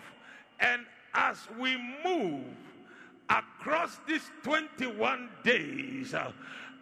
[0.60, 0.82] And
[1.14, 2.44] as we move
[3.28, 6.30] across these 21 days, uh,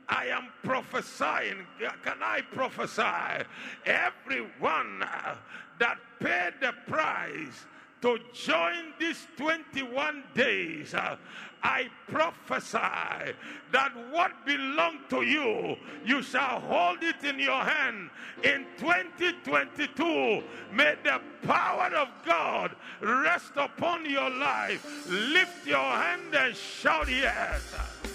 [0.09, 1.66] I am prophesying.
[1.79, 3.47] Can I prophesy?
[3.87, 5.37] Everyone uh,
[5.79, 7.64] that paid the price
[8.03, 11.16] to join these 21 days, uh,
[11.62, 13.32] I prophesy
[13.70, 18.11] that what belonged to you, you shall hold it in your hand
[18.42, 20.42] in 2022.
[20.72, 25.07] May the power of God rest upon your life.
[25.09, 28.12] Lift your hand and shout yes.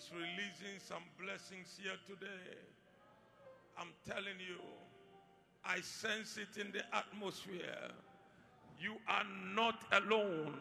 [0.00, 2.56] Is releasing some blessings here today.
[3.78, 4.56] I'm telling you,
[5.64, 7.90] I sense it in the atmosphere.
[8.80, 10.54] You are not alone.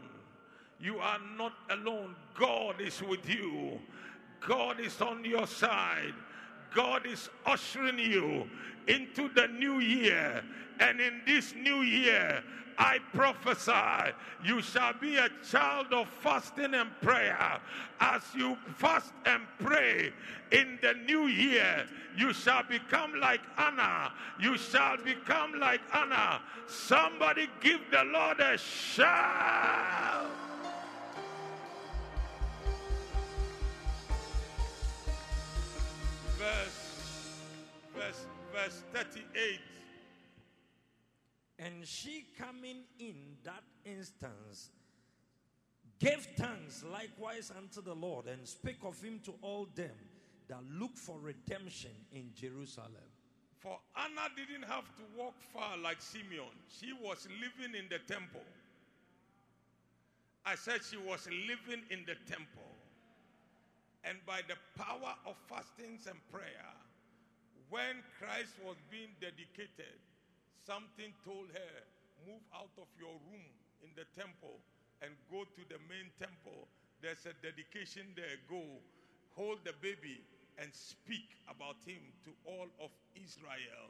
[0.79, 2.15] You are not alone.
[2.37, 3.79] God is with you.
[4.45, 6.13] God is on your side.
[6.75, 8.45] God is ushering you
[8.87, 10.43] into the new year.
[10.81, 12.43] And in this new year,
[12.79, 17.59] I prophesy you shall be a child of fasting and prayer.
[17.99, 20.13] As you fast and pray
[20.53, 21.85] in the new year,
[22.17, 24.13] you shall become like Anna.
[24.39, 26.41] You shall become like Anna.
[26.67, 30.27] Somebody give the Lord a shout.
[36.37, 36.79] Verse,
[37.93, 39.59] verse, verse 38.
[41.59, 44.69] And she coming in that instance
[45.99, 49.91] gave thanks likewise unto the Lord and spake of him to all them
[50.47, 52.93] that look for redemption in Jerusalem.
[53.59, 56.55] For Anna didn't have to walk far like Simeon.
[56.69, 58.41] She was living in the temple.
[60.45, 62.71] I said she was living in the temple.
[64.05, 66.71] And by the power of fastings and prayer,
[67.69, 69.99] when Christ was being dedicated,
[70.69, 71.75] something told her,
[72.27, 73.49] Move out of your room
[73.81, 74.61] in the temple
[75.01, 76.67] and go to the main temple.
[77.01, 78.37] There's a dedication there.
[78.47, 78.61] Go,
[79.33, 80.21] hold the baby,
[80.61, 83.87] and speak about him to all of Israel.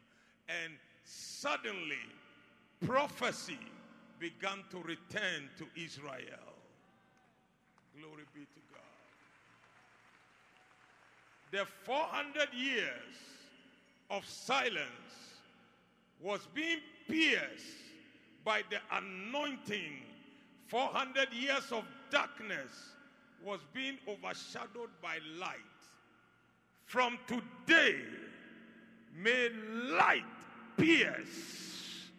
[0.48, 0.74] And
[1.04, 2.06] suddenly,
[2.86, 3.60] prophecy
[4.20, 6.54] began to return to Israel.
[7.98, 8.86] Glory be to God.
[11.52, 13.18] The 400 years
[14.12, 15.29] of silence
[16.22, 17.66] was being pierced
[18.44, 19.94] by the anointing.
[20.68, 22.96] 400 years of darkness
[23.44, 25.56] was being overshadowed by light.
[26.86, 28.02] From today,
[29.16, 29.50] may
[29.92, 30.24] light
[30.78, 32.10] pierce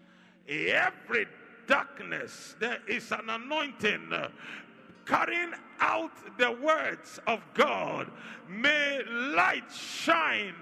[0.48, 1.26] every
[1.66, 2.56] darkness.
[2.58, 4.12] There is an anointing
[5.06, 8.10] carrying out the words of God.
[8.48, 10.54] May light shine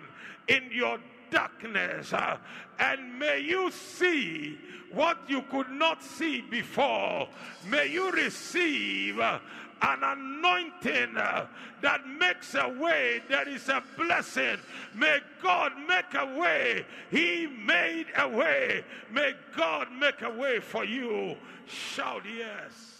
[0.48, 0.98] in your
[1.30, 2.36] darkness uh,
[2.78, 4.58] and may you see
[4.92, 7.28] what you could not see before.
[7.68, 9.38] May you receive uh,
[9.82, 11.46] an anointing uh,
[11.82, 13.22] that makes a way.
[13.28, 14.56] There is a blessing.
[14.94, 16.84] May God make a way.
[17.10, 18.84] He made a way.
[19.12, 21.36] May God make a way for you.
[21.66, 22.97] Shout yes.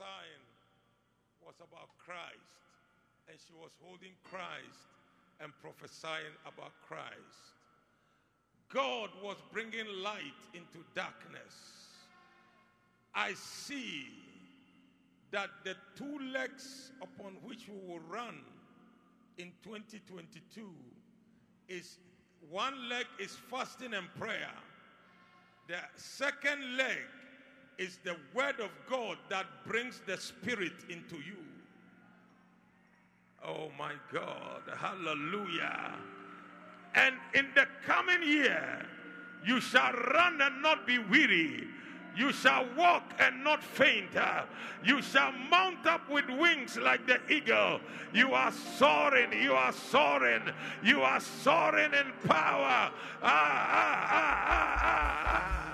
[0.00, 0.44] Prophesying
[1.44, 2.56] was about Christ,
[3.28, 4.88] and she was holding Christ
[5.40, 7.54] and prophesying about Christ.
[8.72, 11.54] God was bringing light into darkness.
[13.14, 14.06] I see
[15.32, 18.40] that the two legs upon which we will run
[19.38, 20.68] in 2022
[21.68, 21.98] is
[22.48, 24.54] one leg is fasting and prayer.
[25.68, 26.98] The second leg
[27.80, 31.38] is the word of God that brings the spirit into you.
[33.42, 35.94] Oh my God, hallelujah.
[36.94, 38.86] And in the coming year,
[39.46, 41.66] you shall run and not be weary.
[42.14, 44.10] You shall walk and not faint.
[44.84, 47.80] You shall mount up with wings like the eagle.
[48.12, 49.32] You are soaring.
[49.32, 50.42] You are soaring.
[50.82, 52.92] You are soaring in power.
[53.22, 55.69] Ah, ah, ah, ah, ah,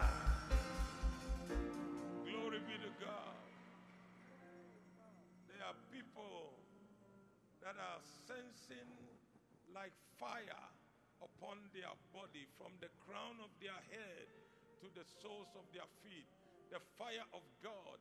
[15.23, 16.27] soles of their feet.
[16.71, 17.99] The fire of God.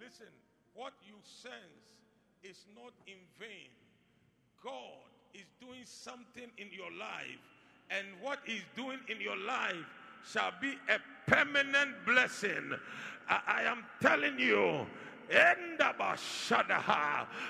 [0.00, 0.32] Listen,
[0.74, 1.96] what you sense
[2.42, 3.72] is not in vain.
[4.62, 7.40] God is doing something in your life,
[7.90, 9.76] and what He's doing in your life
[10.24, 10.98] shall be a
[11.30, 12.72] permanent blessing.
[13.28, 14.86] I, I am telling you.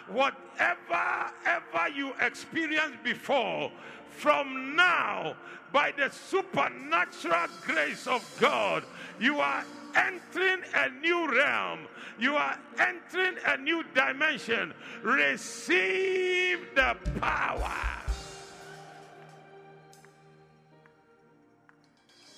[0.08, 3.70] Whatever ever you experienced before,
[4.10, 5.36] from now,
[5.72, 8.84] by the supernatural grace of God,
[9.20, 9.64] you are
[9.94, 11.80] entering a new realm.
[12.18, 14.72] You are entering a new dimension.
[15.02, 17.72] Receive the power.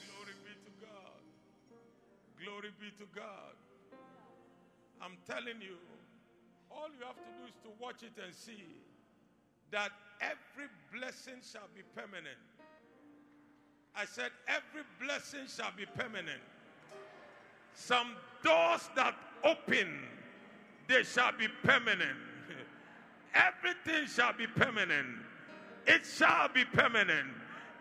[0.05, 1.21] Glory be to God.
[2.43, 3.58] Glory be to God.
[5.09, 5.77] I'm telling you,
[6.71, 8.63] all you have to do is to watch it and see
[9.71, 9.91] that
[10.21, 12.37] every blessing shall be permanent.
[13.97, 16.43] I said, every blessing shall be permanent.
[17.75, 18.09] Some
[18.45, 19.99] doors that open,
[20.89, 22.19] they shall be permanent.
[23.35, 25.07] Everything shall be permanent.
[25.87, 27.29] It shall be permanent.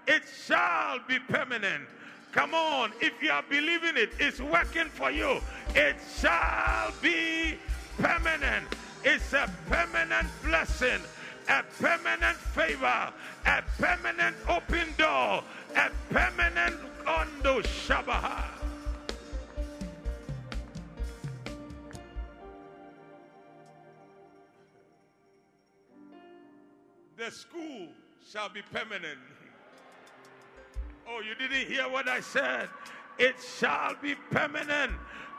[0.07, 1.87] It shall be permanent.
[2.37, 5.39] Come on, if you are believing it, it's working for you.
[5.73, 7.57] It shall be
[7.97, 8.67] permanent.
[9.03, 11.01] It's a permanent blessing,
[11.49, 13.11] a permanent favor,
[13.47, 15.43] a permanent open door,
[15.75, 16.75] a permanent
[17.07, 18.43] ondo shabaha.
[27.17, 27.87] The school
[28.31, 29.17] shall be permanent.
[31.09, 32.67] Oh, you didn't hear what I said.
[33.17, 34.91] It shall be permanent.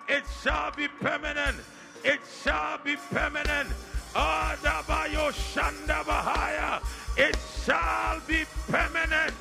[0.09, 1.59] It shall be permanent.
[2.05, 3.69] It shall be permanent.
[4.14, 5.29] Adabayo.
[7.19, 9.35] It shall be permanent.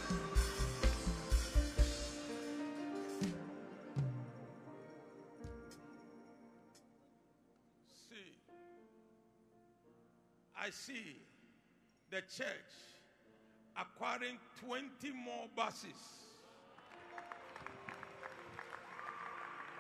[8.09, 8.15] See,
[10.59, 11.21] I see
[12.09, 12.86] the church
[13.80, 16.17] acquiring 20 more buses.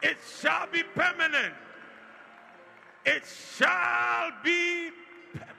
[0.01, 1.53] It shall be permanent.
[3.05, 3.23] It
[3.57, 4.91] shall be
[5.33, 5.57] permanent.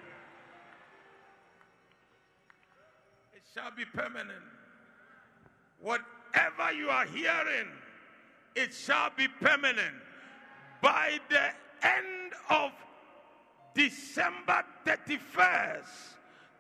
[3.35, 4.45] It shall be permanent.
[5.81, 7.69] Whatever you are hearing,
[8.55, 9.95] it shall be permanent.
[10.81, 11.51] By the
[11.83, 12.71] end of
[13.75, 16.18] December 31st,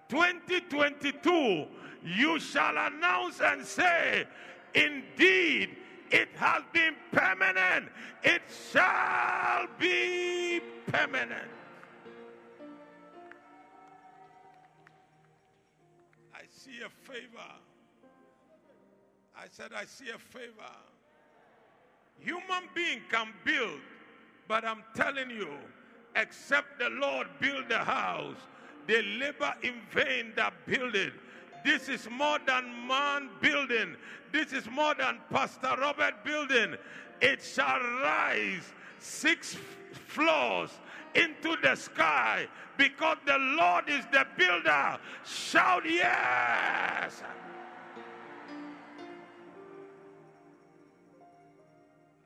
[0.09, 1.67] 2022,
[2.05, 4.27] you shall announce and say,
[4.75, 5.77] Indeed,
[6.11, 7.91] it has been permanent.
[8.23, 8.43] It
[8.73, 11.51] shall be permanent.
[16.35, 17.53] I see a favor.
[19.37, 20.75] I said, I see a favor.
[22.19, 23.81] Human being can build,
[24.49, 25.49] but I'm telling you,
[26.17, 28.37] except the Lord build the house,
[28.89, 31.13] they labor in vain that build it.
[31.63, 33.95] This is more than man building.
[34.33, 36.75] This is more than Pastor Robert building.
[37.21, 39.57] It shall rise six
[40.07, 40.71] floors
[41.15, 44.99] into the sky because the Lord is the builder.
[45.25, 47.23] Shout yes.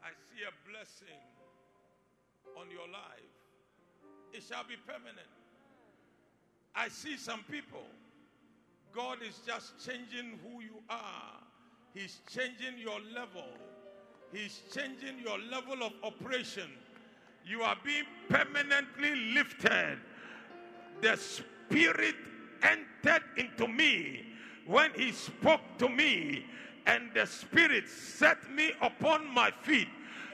[0.05, 1.19] I see a blessing
[2.57, 3.33] on your life.
[4.33, 5.42] It shall be permanent.
[6.75, 7.85] I see some people.
[8.95, 11.41] God is just changing who you are.
[11.95, 13.45] He's changing your level.
[14.33, 16.71] He's changing your level of operation.
[17.47, 19.99] You are being permanently lifted.
[21.01, 22.15] The Spirit
[22.63, 24.25] entered into me
[24.67, 26.47] when He spoke to me,
[26.87, 29.89] and the Spirit set me upon my feet.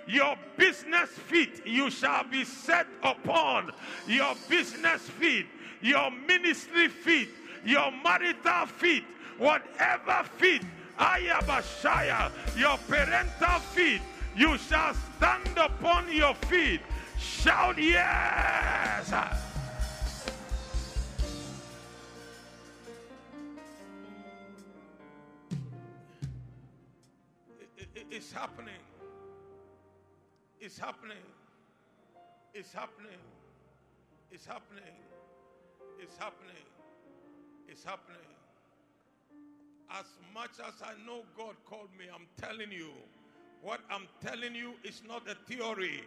[0.08, 3.70] Your business feet, you shall be set upon
[4.06, 5.46] your business feet,
[5.82, 7.28] your ministry feet,
[7.64, 9.04] your marital feet,
[9.36, 10.62] whatever feet,
[10.98, 14.00] Ayabashaya, your parental feet,
[14.34, 16.80] you shall stand upon your feet.
[17.18, 19.12] Shout yes.
[28.10, 28.87] It's happening.
[30.60, 31.16] It's happening.
[32.52, 33.20] It's happening.
[34.32, 34.82] It's happening.
[36.00, 36.66] It's happening.
[37.68, 38.18] It's happening.
[39.90, 42.90] As much as I know God called me, I'm telling you,
[43.62, 46.02] what I'm telling you is not a theory,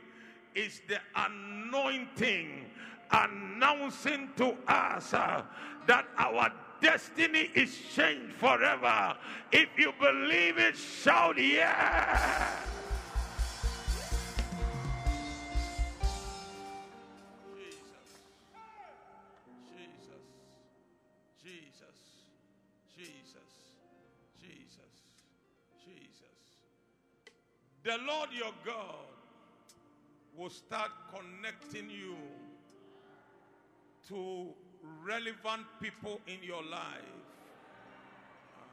[0.54, 2.66] it's the anointing
[3.12, 5.44] announcing to us uh,
[5.88, 9.16] that our destiny is changed forever.
[9.52, 12.71] If you believe it, shout yeah.
[27.92, 29.04] The Lord your God
[30.38, 32.16] will start connecting you
[34.08, 34.48] to
[35.06, 37.12] relevant people in your life.
[38.56, 38.70] Ah,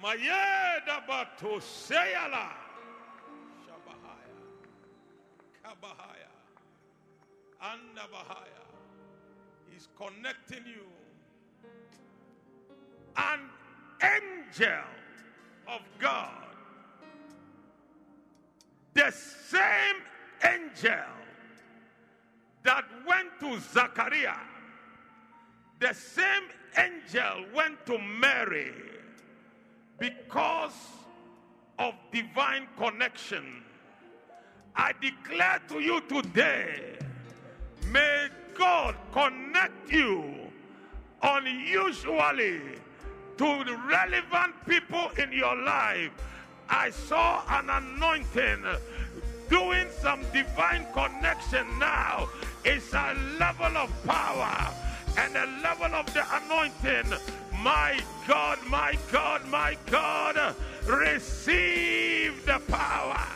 [0.00, 2.50] Mayeda bato seyala.
[3.66, 4.38] Shabahaya.
[5.64, 6.30] Kabahaya.
[7.60, 8.65] Andabahaya.
[9.76, 10.86] He's connecting you.
[13.14, 13.40] An
[14.02, 14.84] angel
[15.68, 16.46] of God,
[18.94, 19.96] the same
[20.42, 21.04] angel
[22.62, 24.38] that went to Zachariah,
[25.78, 26.24] the same
[26.78, 28.72] angel went to Mary
[29.98, 30.72] because
[31.78, 33.62] of divine connection.
[34.74, 36.96] I declare to you today,
[37.90, 38.28] may
[38.58, 40.34] God connect you
[41.22, 42.60] unusually
[43.38, 46.10] to relevant people in your life.
[46.68, 48.64] I saw an anointing
[49.48, 52.28] doing some divine connection now.
[52.64, 54.72] It's a level of power
[55.18, 57.18] and a level of the anointing.
[57.62, 60.54] My God, my God, my God,
[60.86, 63.26] receive the power.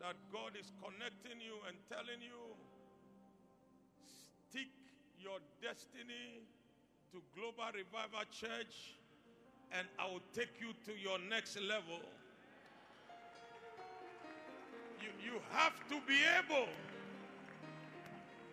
[0.00, 2.56] That God is connecting you and telling you,
[4.48, 4.68] stick
[5.20, 6.42] your destiny
[7.12, 8.96] to Global Revival Church,
[9.72, 12.00] and I will take you to your next level.
[15.00, 16.66] You, you have to be able,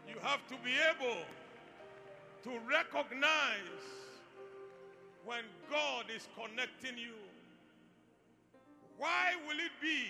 [0.07, 1.23] you have to be able
[2.43, 3.83] to recognize
[5.25, 7.26] when God is connecting you.
[8.97, 10.07] Why will it be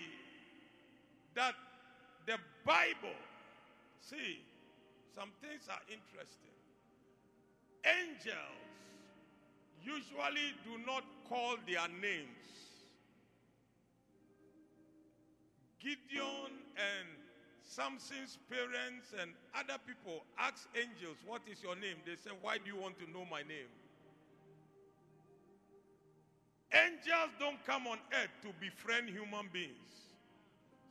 [1.36, 1.54] that
[2.26, 3.16] the Bible,
[4.02, 4.40] see,
[5.16, 6.54] some things are interesting.
[7.86, 8.36] Angels
[9.84, 12.48] usually do not call their names.
[15.80, 17.08] Gideon and
[17.64, 21.96] Samson's parents and other people ask angels, What is your name?
[22.06, 23.72] They say, Why do you want to know my name?
[26.74, 29.74] Angels don't come on earth to befriend human beings.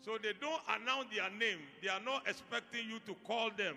[0.05, 1.59] So they don't announce their name.
[1.83, 3.77] They are not expecting you to call them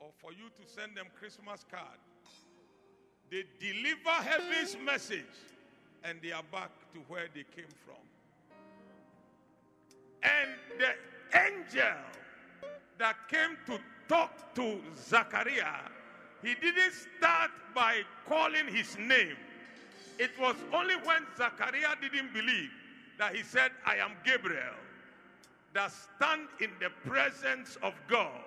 [0.00, 1.98] or for you to send them Christmas card.
[3.30, 5.20] They deliver heaven's message
[6.02, 7.94] and they are back to where they came from.
[10.22, 11.98] And the angel
[12.98, 13.78] that came to
[14.08, 15.88] talk to Zachariah,
[16.42, 19.36] he didn't start by calling his name.
[20.18, 22.70] It was only when Zachariah didn't believe
[23.18, 24.74] that he said, I am Gabriel,
[25.74, 28.44] that stand in the presence of God.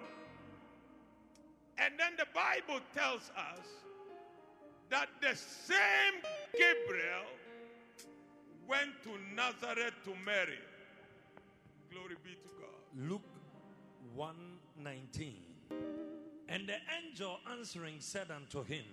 [1.77, 3.65] And then the Bible tells us
[4.89, 6.21] that the same
[6.53, 7.25] Gabriel
[8.67, 10.59] went to Nazareth to Mary.
[11.91, 13.09] Glory be to God.
[13.09, 13.21] Luke
[14.15, 15.54] 1:19.
[16.47, 18.85] And the angel answering said unto him,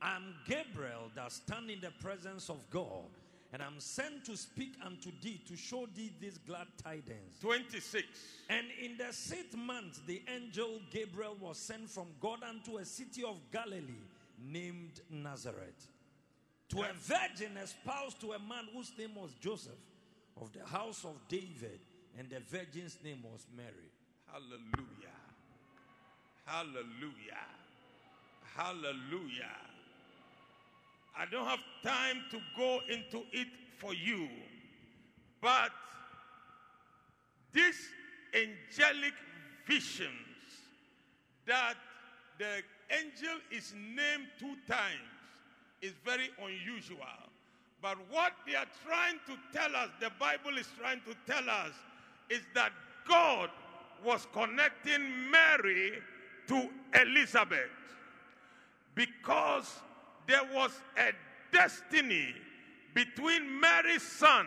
[0.00, 3.06] I'm Gabriel that stand in the presence of God,
[3.52, 7.38] and I'm sent to speak unto thee to show thee these glad tidings.
[7.40, 8.04] 26.
[8.48, 13.24] And in the sixth month, the angel Gabriel was sent from God unto a city
[13.24, 14.04] of Galilee
[14.40, 15.88] named Nazareth,
[16.68, 19.72] to a virgin espoused to a man whose name was Joseph
[20.40, 21.80] of the house of David,
[22.18, 23.90] and the virgin's name was Mary.
[24.30, 24.97] Hallelujah.
[26.48, 27.44] Hallelujah.
[28.56, 29.56] Hallelujah.
[31.16, 34.28] I don't have time to go into it for you,
[35.42, 35.70] but
[37.52, 37.90] these
[38.34, 39.12] angelic
[39.66, 40.10] visions
[41.46, 41.74] that
[42.38, 45.12] the angel is named two times
[45.82, 46.98] is very unusual.
[47.82, 51.72] But what they are trying to tell us, the Bible is trying to tell us,
[52.30, 52.72] is that
[53.06, 53.50] God
[54.02, 55.92] was connecting Mary
[56.48, 56.68] to
[57.00, 57.70] Elizabeth
[58.94, 59.80] because
[60.26, 61.12] there was a
[61.52, 62.34] destiny
[62.94, 64.46] between Mary's son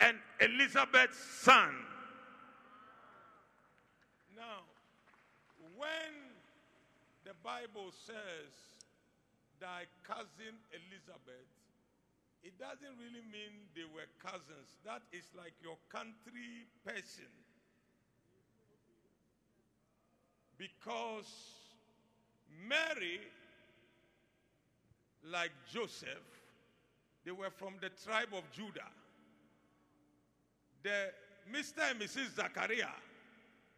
[0.00, 1.74] and Elizabeth's son.
[4.36, 4.66] Now,
[5.76, 6.12] when
[7.24, 8.52] the Bible says
[9.60, 11.48] thy cousin Elizabeth,
[12.42, 14.78] it doesn't really mean they were cousins.
[14.84, 17.30] That is like your country person.
[20.58, 21.26] Because
[22.68, 23.20] Mary,
[25.24, 26.08] like Joseph,
[27.24, 28.90] they were from the tribe of Judah.
[30.82, 31.10] The
[31.52, 31.90] Mr.
[31.90, 32.36] and Mrs.
[32.36, 32.86] Zachariah,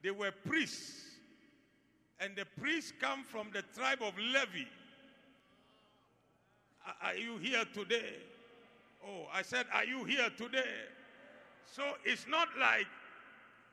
[0.03, 1.07] they were priests.
[2.19, 4.69] And the priests come from the tribe of Levi.
[7.03, 8.15] Are you here today?
[9.07, 10.65] Oh, I said, Are you here today?
[11.67, 12.87] So it's not like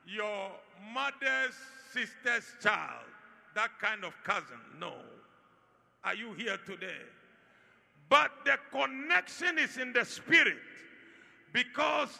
[0.06, 0.50] your
[0.94, 1.54] mother's
[1.92, 3.04] sister's child,
[3.54, 4.60] that kind of cousin.
[4.78, 4.94] No.
[6.04, 7.02] Are you here today?
[8.08, 10.56] But the connection is in the spirit
[11.52, 12.10] because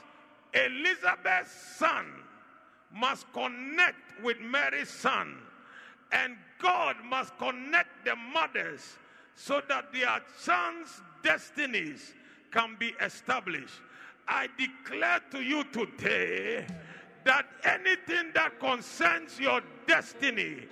[0.53, 2.07] Elizabeth's son
[2.95, 5.37] must connect with Mary's son,
[6.12, 8.97] and God must connect the mothers
[9.35, 12.14] so that their sons' destinies
[12.51, 13.81] can be established.
[14.27, 16.66] I declare to you today
[17.29, 20.62] that anything that concerns your destiny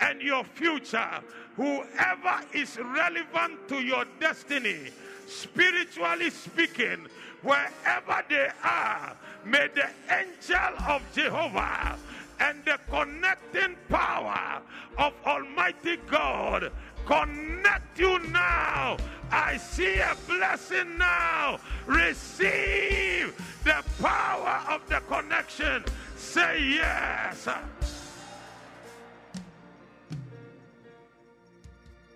[0.00, 1.10] and your future,
[1.56, 4.78] whoever is relevant to your destiny,
[5.26, 7.06] spiritually speaking,
[7.42, 9.14] wherever they are,
[9.44, 11.98] may the angel of Jehovah
[12.40, 14.62] and the connecting power
[14.96, 16.72] of Almighty God
[17.06, 18.96] connect you now.
[19.30, 21.58] I see a blessing now.
[21.86, 23.34] Receive
[23.64, 25.84] the power of the connection.
[26.16, 27.48] Say yes.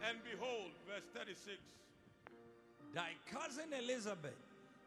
[0.06, 1.58] And behold, verse 36.
[2.94, 4.34] Thy cousin Elizabeth,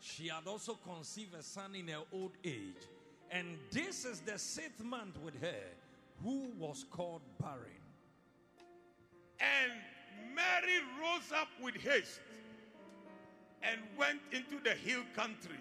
[0.01, 2.88] she had also conceived a son in her old age.
[3.32, 5.64] And this is the sixth month with her,
[6.24, 7.82] who was called barren.
[9.39, 9.72] And
[10.34, 12.22] Mary rose up with haste
[13.61, 15.59] and went into the hill country.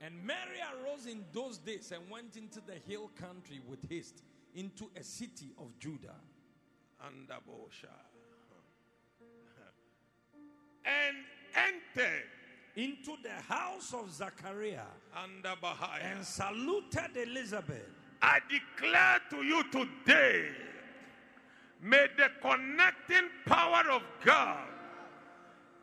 [0.00, 4.22] And Mary arose in those days and went into the hill country with haste
[4.54, 6.20] into a city of Judah.
[7.04, 7.28] And
[10.84, 11.16] and
[11.56, 12.24] entered
[12.76, 16.16] into the house of Zachariah under Bahaya.
[16.16, 17.95] and saluted Elizabeth.
[18.22, 20.48] I declare to you today,
[21.82, 24.66] may the connecting power of God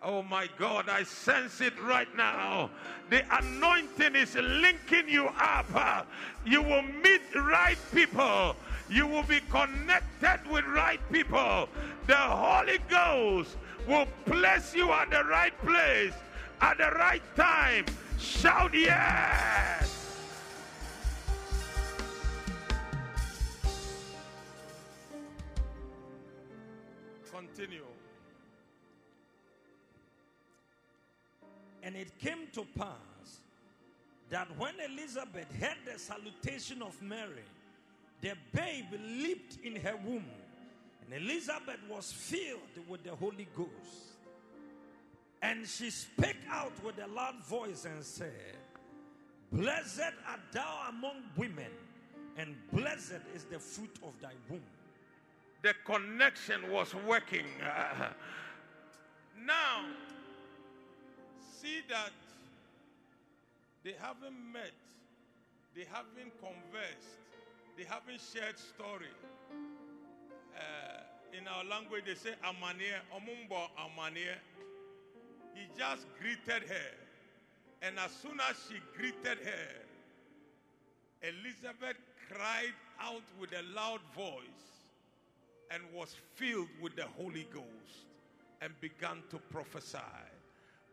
[0.06, 2.70] Oh my God, I sense it right now.
[3.10, 6.08] The anointing is linking you up.
[6.46, 8.58] You will meet right people.
[8.90, 11.70] You will be connected with right people.
[12.06, 13.56] The Holy Ghost
[13.88, 16.14] will place you at the right place
[16.60, 17.86] at the right time.
[18.20, 19.93] Shout yes.
[27.56, 27.84] Continue.
[31.84, 33.40] And it came to pass
[34.30, 37.44] that when Elizabeth heard the salutation of Mary,
[38.22, 40.26] the babe leaped in her womb,
[41.06, 43.70] and Elizabeth was filled with the Holy Ghost.
[45.42, 48.56] And she spake out with a loud voice and said,
[49.52, 51.70] Blessed art thou among women,
[52.38, 54.62] and blessed is the fruit of thy womb.
[55.64, 57.46] The connection was working.
[59.46, 59.86] now,
[61.40, 62.12] see that
[63.86, 64.74] they haven't met,
[65.74, 67.18] they haven't conversed,
[67.78, 69.08] they haven't shared story.
[70.54, 74.36] Uh, in our language, they say amania, omumbo amania.
[75.56, 76.92] He just greeted her.
[77.82, 79.70] And as soon as she greeted her,
[81.24, 81.98] Elizabeth
[82.30, 84.73] cried out with a loud voice,
[85.72, 88.08] and was filled with the Holy Ghost
[88.62, 89.98] and began to prophesy.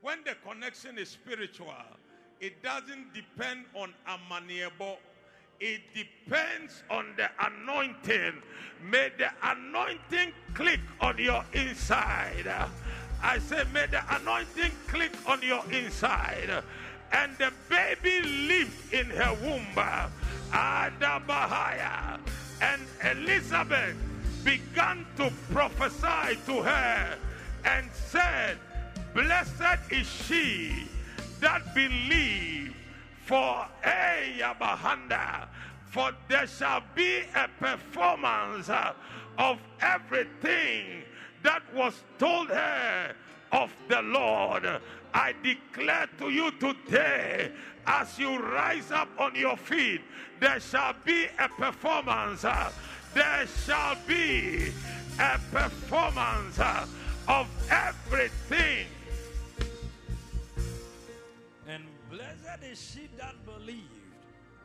[0.03, 1.75] When the connection is spiritual,
[2.41, 4.97] it doesn't depend on amaniebo.
[5.61, 8.43] It depends on the anointing.
[8.83, 12.51] May the anointing click on your inside.
[13.23, 16.63] I say, may the anointing click on your inside.
[17.13, 19.67] And the baby lived in her womb.
[20.51, 22.19] Adabahaya.
[22.63, 22.83] And
[23.19, 23.97] Elizabeth
[24.45, 27.17] began to prophesy to her
[27.65, 28.59] and said,
[29.15, 30.89] Blessed is she
[31.41, 32.75] that believe
[33.25, 35.49] for Ayabahanda,
[35.87, 38.71] for there shall be a performance
[39.39, 41.03] of everything
[41.43, 43.15] that was told her
[43.53, 44.67] of the Lord.
[45.13, 47.51] I declare to you today,
[47.87, 50.03] as you rise up on your feet,
[50.39, 52.45] there shall be a performance.
[53.15, 54.73] There shall be
[55.19, 56.59] a performance
[57.29, 58.87] of everything.
[61.67, 63.83] And blessed is she that believed,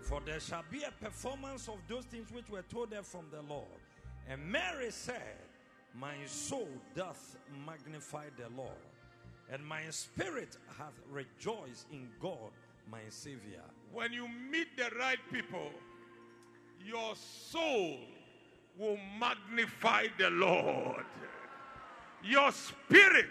[0.02, 3.41] for there shall be a performance of those things which were told her from the
[3.41, 3.66] Lord.
[4.30, 5.38] And Mary said,
[5.96, 8.72] My soul doth magnify the Lord,
[9.52, 12.52] and my spirit hath rejoiced in God
[12.91, 13.64] my Savior.
[13.91, 15.72] When you meet the right people,
[16.86, 17.98] your soul
[18.78, 21.05] will magnify the Lord.
[22.23, 23.28] Your spirit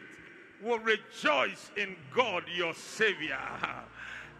[0.62, 3.38] will rejoice in God, your Savior.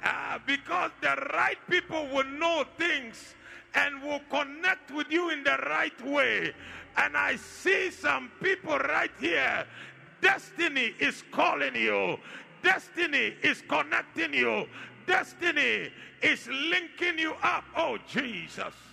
[0.02, 3.34] Uh, because the right people will know things
[3.74, 6.52] and will connect with you in the right way.
[6.96, 9.66] And I see some people right here.
[10.20, 12.18] Destiny is calling you,
[12.62, 14.66] destiny is connecting you,
[15.06, 15.90] destiny
[16.22, 17.64] is linking you up.
[17.76, 18.83] Oh, Jesus.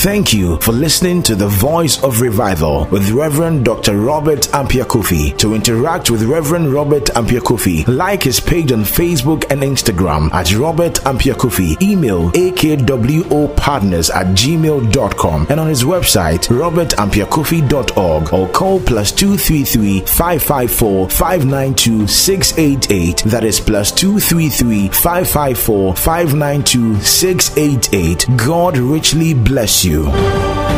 [0.00, 3.98] Thank you for listening to the Voice of Revival with Reverend Dr.
[3.98, 5.36] Robert Ampiah-Kwofi.
[5.36, 10.94] To interact with Reverend Robert Ampiah-Kwofi, like his page on Facebook and Instagram at Robert
[11.04, 11.82] Ampiah-Kwofi.
[11.82, 22.08] Email akwоpartners at gmail.com and on his website robertampiakofi.org or call plus 233 554 592
[22.08, 23.18] 688.
[23.26, 28.26] That is plus 233 554 592 688.
[28.38, 30.69] God richly bless you.